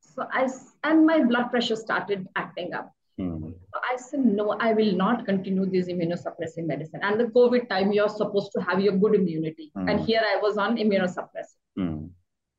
So 0.00 0.26
I 0.30 0.48
and 0.84 1.06
my 1.06 1.24
blood 1.24 1.50
pressure 1.50 1.76
started 1.76 2.28
acting 2.36 2.72
up. 2.72 2.92
Mm. 3.20 3.54
So 3.72 3.80
I 3.92 3.96
said, 3.96 4.20
no, 4.20 4.56
I 4.60 4.72
will 4.74 4.92
not 4.92 5.24
continue 5.26 5.66
this 5.66 5.88
immunosuppressive 5.88 6.66
medicine. 6.66 7.00
And 7.02 7.18
the 7.18 7.24
COVID 7.24 7.68
time, 7.68 7.92
you're 7.92 8.08
supposed 8.08 8.52
to 8.52 8.60
have 8.62 8.80
your 8.80 8.96
good 8.96 9.14
immunity, 9.14 9.72
mm. 9.76 9.90
and 9.90 10.00
here 10.00 10.22
I 10.22 10.40
was 10.40 10.58
on 10.58 10.76
immunosuppressive. 10.76 11.60
Mm. 11.78 12.10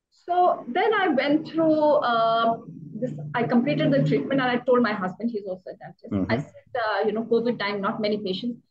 So 0.10 0.66
then 0.68 0.94
I 0.94 1.08
went 1.10 1.50
through 1.50 1.80
uh, 2.12 2.58
this. 2.94 3.14
I 3.34 3.44
completed 3.44 3.92
the 3.92 4.04
treatment, 4.04 4.42
and 4.42 4.50
I 4.50 4.58
told 4.58 4.82
my 4.82 4.94
husband, 4.94 5.32
he's 5.32 5.48
also 5.48 5.72
a 5.72 5.76
dentist. 5.76 6.12
Mm-hmm. 6.12 6.32
I 6.32 6.38
said, 6.38 6.70
uh, 6.76 7.06
you 7.06 7.12
know, 7.12 7.24
COVID 7.24 7.60
time, 7.60 7.82
not 7.82 8.00
many 8.02 8.18
patients 8.18 8.62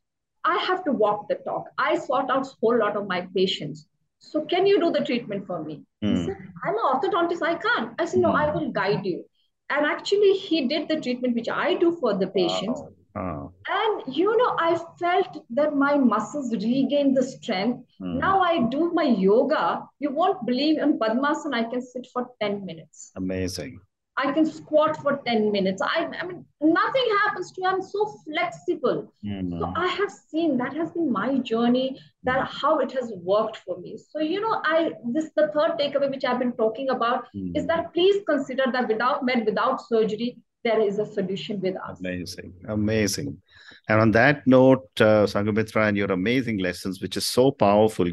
I 0.44 0.59
have 0.59 0.85
to 0.85 0.92
walk 0.92 1.28
the 1.28 1.37
talk. 1.37 1.66
I 1.78 1.98
sort 1.98 2.31
out 2.31 2.46
a 2.46 2.50
whole 2.61 2.78
lot 2.78 2.96
of 2.96 3.07
my 3.07 3.26
patients. 3.35 3.87
So 4.18 4.44
can 4.44 4.66
you 4.66 4.81
do 4.81 4.90
the 4.90 5.05
treatment 5.05 5.46
for 5.46 5.62
me? 5.62 5.85
Mm. 6.02 6.16
He 6.16 6.24
said, 6.24 6.37
I'm 6.64 6.74
an 6.74 6.85
orthodontist. 6.92 7.42
I 7.42 7.55
can't. 7.55 7.92
I 7.98 8.05
said, 8.05 8.20
no, 8.20 8.33
I 8.33 8.55
will 8.55 8.70
guide 8.70 9.05
you. 9.05 9.24
And 9.70 9.87
actually, 9.87 10.33
he 10.35 10.68
did 10.68 10.88
the 10.88 11.00
treatment 11.00 11.35
which 11.35 11.48
I 11.48 11.74
do 11.74 11.96
for 12.00 12.14
the 12.14 12.26
patients. 12.28 12.81
Wow. 13.14 13.52
And 13.68 14.16
you 14.16 14.37
know, 14.37 14.57
I 14.59 14.78
felt 14.98 15.44
that 15.50 15.74
my 15.74 15.96
muscles 15.96 16.52
regained 16.52 17.16
the 17.16 17.22
strength. 17.22 17.85
Mm. 18.00 18.18
Now 18.18 18.40
I 18.40 18.62
do 18.70 18.90
my 18.92 19.05
yoga. 19.05 19.83
You 19.98 20.11
won't 20.11 20.46
believe 20.46 20.78
in 20.78 20.98
Padmasana, 20.98 21.55
I 21.55 21.64
can 21.64 21.83
sit 21.83 22.07
for 22.12 22.28
10 22.40 22.64
minutes. 22.64 23.12
Amazing. 23.16 23.81
I 24.24 24.32
can 24.32 24.46
squat 24.46 24.96
for 25.02 25.20
10 25.26 25.50
minutes. 25.50 25.82
I, 25.82 26.08
I 26.20 26.26
mean, 26.26 26.44
nothing 26.61 27.06
happens 27.22 27.50
to 27.52 27.61
me. 27.61 27.66
I'm 27.66 27.82
so 27.82 28.06
flexible. 28.24 29.12
Mm-hmm. 29.24 29.58
So 29.58 29.72
I 29.74 29.87
have 29.88 30.11
seen 30.11 30.56
that 30.58 30.74
has 30.74 30.92
been 30.92 31.11
my 31.11 31.38
journey, 31.38 31.98
that 32.22 32.46
how 32.46 32.78
it 32.78 32.92
has 32.92 33.12
worked 33.16 33.56
for 33.58 33.78
me. 33.80 33.98
So, 34.11 34.20
you 34.20 34.40
know, 34.40 34.61
I 34.64 34.92
this 35.12 35.30
the 35.37 35.48
third 35.54 35.72
takeaway 35.78 36.11
which 36.11 36.24
I've 36.24 36.38
been 36.38 36.52
talking 36.52 36.90
about 36.90 37.24
mm-hmm. 37.35 37.56
is 37.56 37.66
that 37.66 37.92
please 37.92 38.22
consider 38.28 38.64
that 38.72 38.88
without 38.88 39.24
med, 39.24 39.44
without 39.44 39.80
surgery, 39.87 40.37
there 40.64 40.80
is 40.80 40.98
a 40.98 41.06
solution 41.06 41.61
with 41.61 41.76
us. 41.76 41.98
Amazing. 42.00 42.52
Amazing. 42.68 43.42
And 43.88 44.00
on 44.00 44.11
that 44.12 44.46
note, 44.46 44.88
uh, 45.00 45.26
Sanghmitra, 45.26 45.88
and 45.88 45.96
your 45.96 46.12
amazing 46.12 46.58
lessons, 46.58 47.02
which 47.02 47.16
is 47.16 47.26
so 47.26 47.50
powerful, 47.50 48.06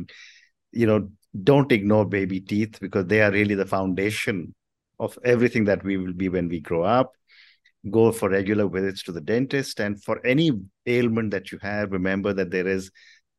you 0.72 0.88
know, 0.88 1.10
don't 1.44 1.72
ignore 1.72 2.06
baby 2.06 2.40
teeth 2.40 2.80
because 2.82 3.06
they 3.06 3.22
are 3.22 3.32
really 3.32 3.54
the 3.54 3.66
foundation 3.66 4.56
of 5.00 5.18
everything 5.24 5.66
that 5.66 5.84
we 5.84 5.98
will 5.98 6.14
be 6.14 6.30
when 6.30 6.50
we 6.50 6.60
grow 6.60 6.84
up. 6.84 7.14
Go 7.90 8.12
for 8.12 8.30
regular 8.30 8.68
visits 8.68 9.04
to 9.04 9.12
the 9.12 9.22
dentist. 9.22 9.80
And 9.80 10.04
for 10.04 10.26
any 10.26 10.52
ailment 10.86 11.32
that 11.32 11.52
you 11.52 11.60
have, 11.62 11.92
remember 11.92 12.34
that 12.34 12.52
there 12.52 12.68
is 12.68 12.92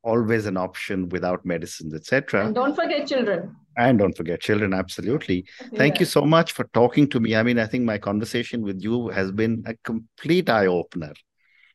always 0.03 0.46
an 0.46 0.57
option 0.57 1.11
without 1.11 1.44
medicines, 1.44 1.92
etc. 1.92 2.46
And 2.46 2.55
don't 2.55 2.75
forget 2.75 3.07
children. 3.07 3.55
And 3.77 3.99
don't 3.99 4.16
forget 4.16 4.40
children, 4.40 4.73
absolutely. 4.73 5.46
Thank 5.75 6.01
you 6.01 6.07
so 6.07 6.23
much 6.23 6.53
for 6.53 6.64
talking 6.73 7.09
to 7.11 7.20
me. 7.20 7.37
I 7.37 7.42
mean, 7.42 7.59
I 7.59 7.66
think 7.66 7.85
my 7.85 7.99
conversation 7.99 8.62
with 8.62 8.83
you 8.83 9.09
has 9.09 9.31
been 9.31 9.62
a 9.66 9.75
complete 9.85 10.49
eye 10.49 10.66
opener. 10.66 11.12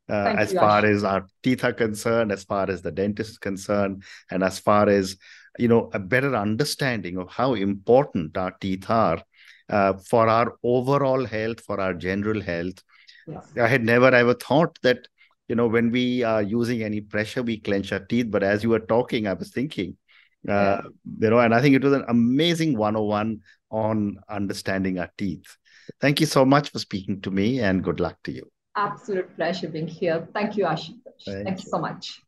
Uh, 0.08 0.36
as 0.38 0.54
you, 0.54 0.60
far 0.60 0.80
Ash. 0.80 0.86
as 0.86 1.04
our 1.04 1.28
teeth 1.42 1.64
are 1.64 1.74
concerned, 1.74 2.32
as 2.32 2.44
far 2.44 2.70
as 2.70 2.84
the 2.84 2.92
dentist 2.92 3.32
is 3.32 3.38
concerned, 3.40 4.04
and 4.30 4.44
as 4.44 4.60
far 4.60 4.88
as 4.88 5.18
you 5.58 5.68
know, 5.68 5.90
a 5.94 6.00
better 6.00 6.36
understanding 6.36 7.18
of 7.18 7.30
how 7.30 7.54
important 7.54 8.38
our 8.38 8.52
teeth 8.60 8.90
are 8.90 9.22
uh, 9.70 9.94
for 9.94 10.28
our 10.28 10.56
overall 10.64 11.26
health, 11.26 11.62
for 11.62 11.80
our 11.80 11.94
general 11.94 12.42
health. 12.42 12.82
Yes. 13.28 13.48
I 13.60 13.68
had 13.68 13.84
never 13.84 14.08
ever 14.08 14.34
thought 14.34 14.78
that 14.84 15.08
you 15.48 15.56
know 15.56 15.68
when 15.68 15.92
we 15.92 16.24
are 16.24 16.42
using 16.42 16.84
any 16.84 17.02
pressure, 17.02 17.44
we 17.44 17.60
clench 17.60 17.92
our 17.92 18.00
teeth. 18.00 18.28
But 18.30 18.44
as 18.44 18.64
you 18.64 18.70
were 18.70 18.80
talking, 18.80 19.28
I 19.28 19.34
was 19.34 19.52
thinking, 19.52 19.98
uh, 20.48 20.54
yeah. 20.54 20.82
you 21.20 21.30
know, 21.30 21.40
and 21.40 21.54
I 21.54 21.62
think 21.62 21.76
it 21.76 21.84
was 21.84 21.94
an 21.94 22.06
amazing 22.08 22.78
101 22.78 23.40
on 23.72 24.18
understanding 24.30 25.00
our 25.00 25.12
teeth. 25.18 25.58
Thank 26.00 26.20
you 26.20 26.26
so 26.26 26.46
much 26.46 26.72
for 26.72 26.80
speaking 26.80 27.22
to 27.22 27.32
me, 27.32 27.60
and 27.60 27.84
good 27.84 28.00
luck 28.00 28.18
to 28.24 28.32
you 28.32 28.50
absolute 28.76 29.34
pleasure 29.36 29.68
being 29.68 29.88
here. 29.88 30.28
Thank 30.34 30.58
you, 30.58 30.66
Ashish. 30.66 31.00
Thank, 31.26 31.46
Thank 31.46 31.60
you. 31.60 31.64
you 31.64 31.70
so 31.70 31.80
much. 31.80 32.22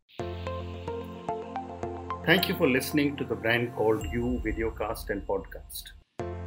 Thank 2.25 2.49
you 2.49 2.55
for 2.55 2.67
listening 2.67 3.15
to 3.17 3.23
the 3.23 3.35
brand 3.35 3.73
called 3.75 4.05
You 4.11 4.41
Videocast 4.45 5.09
and 5.09 5.25
Podcast, 5.25 5.83
a 6.19 6.46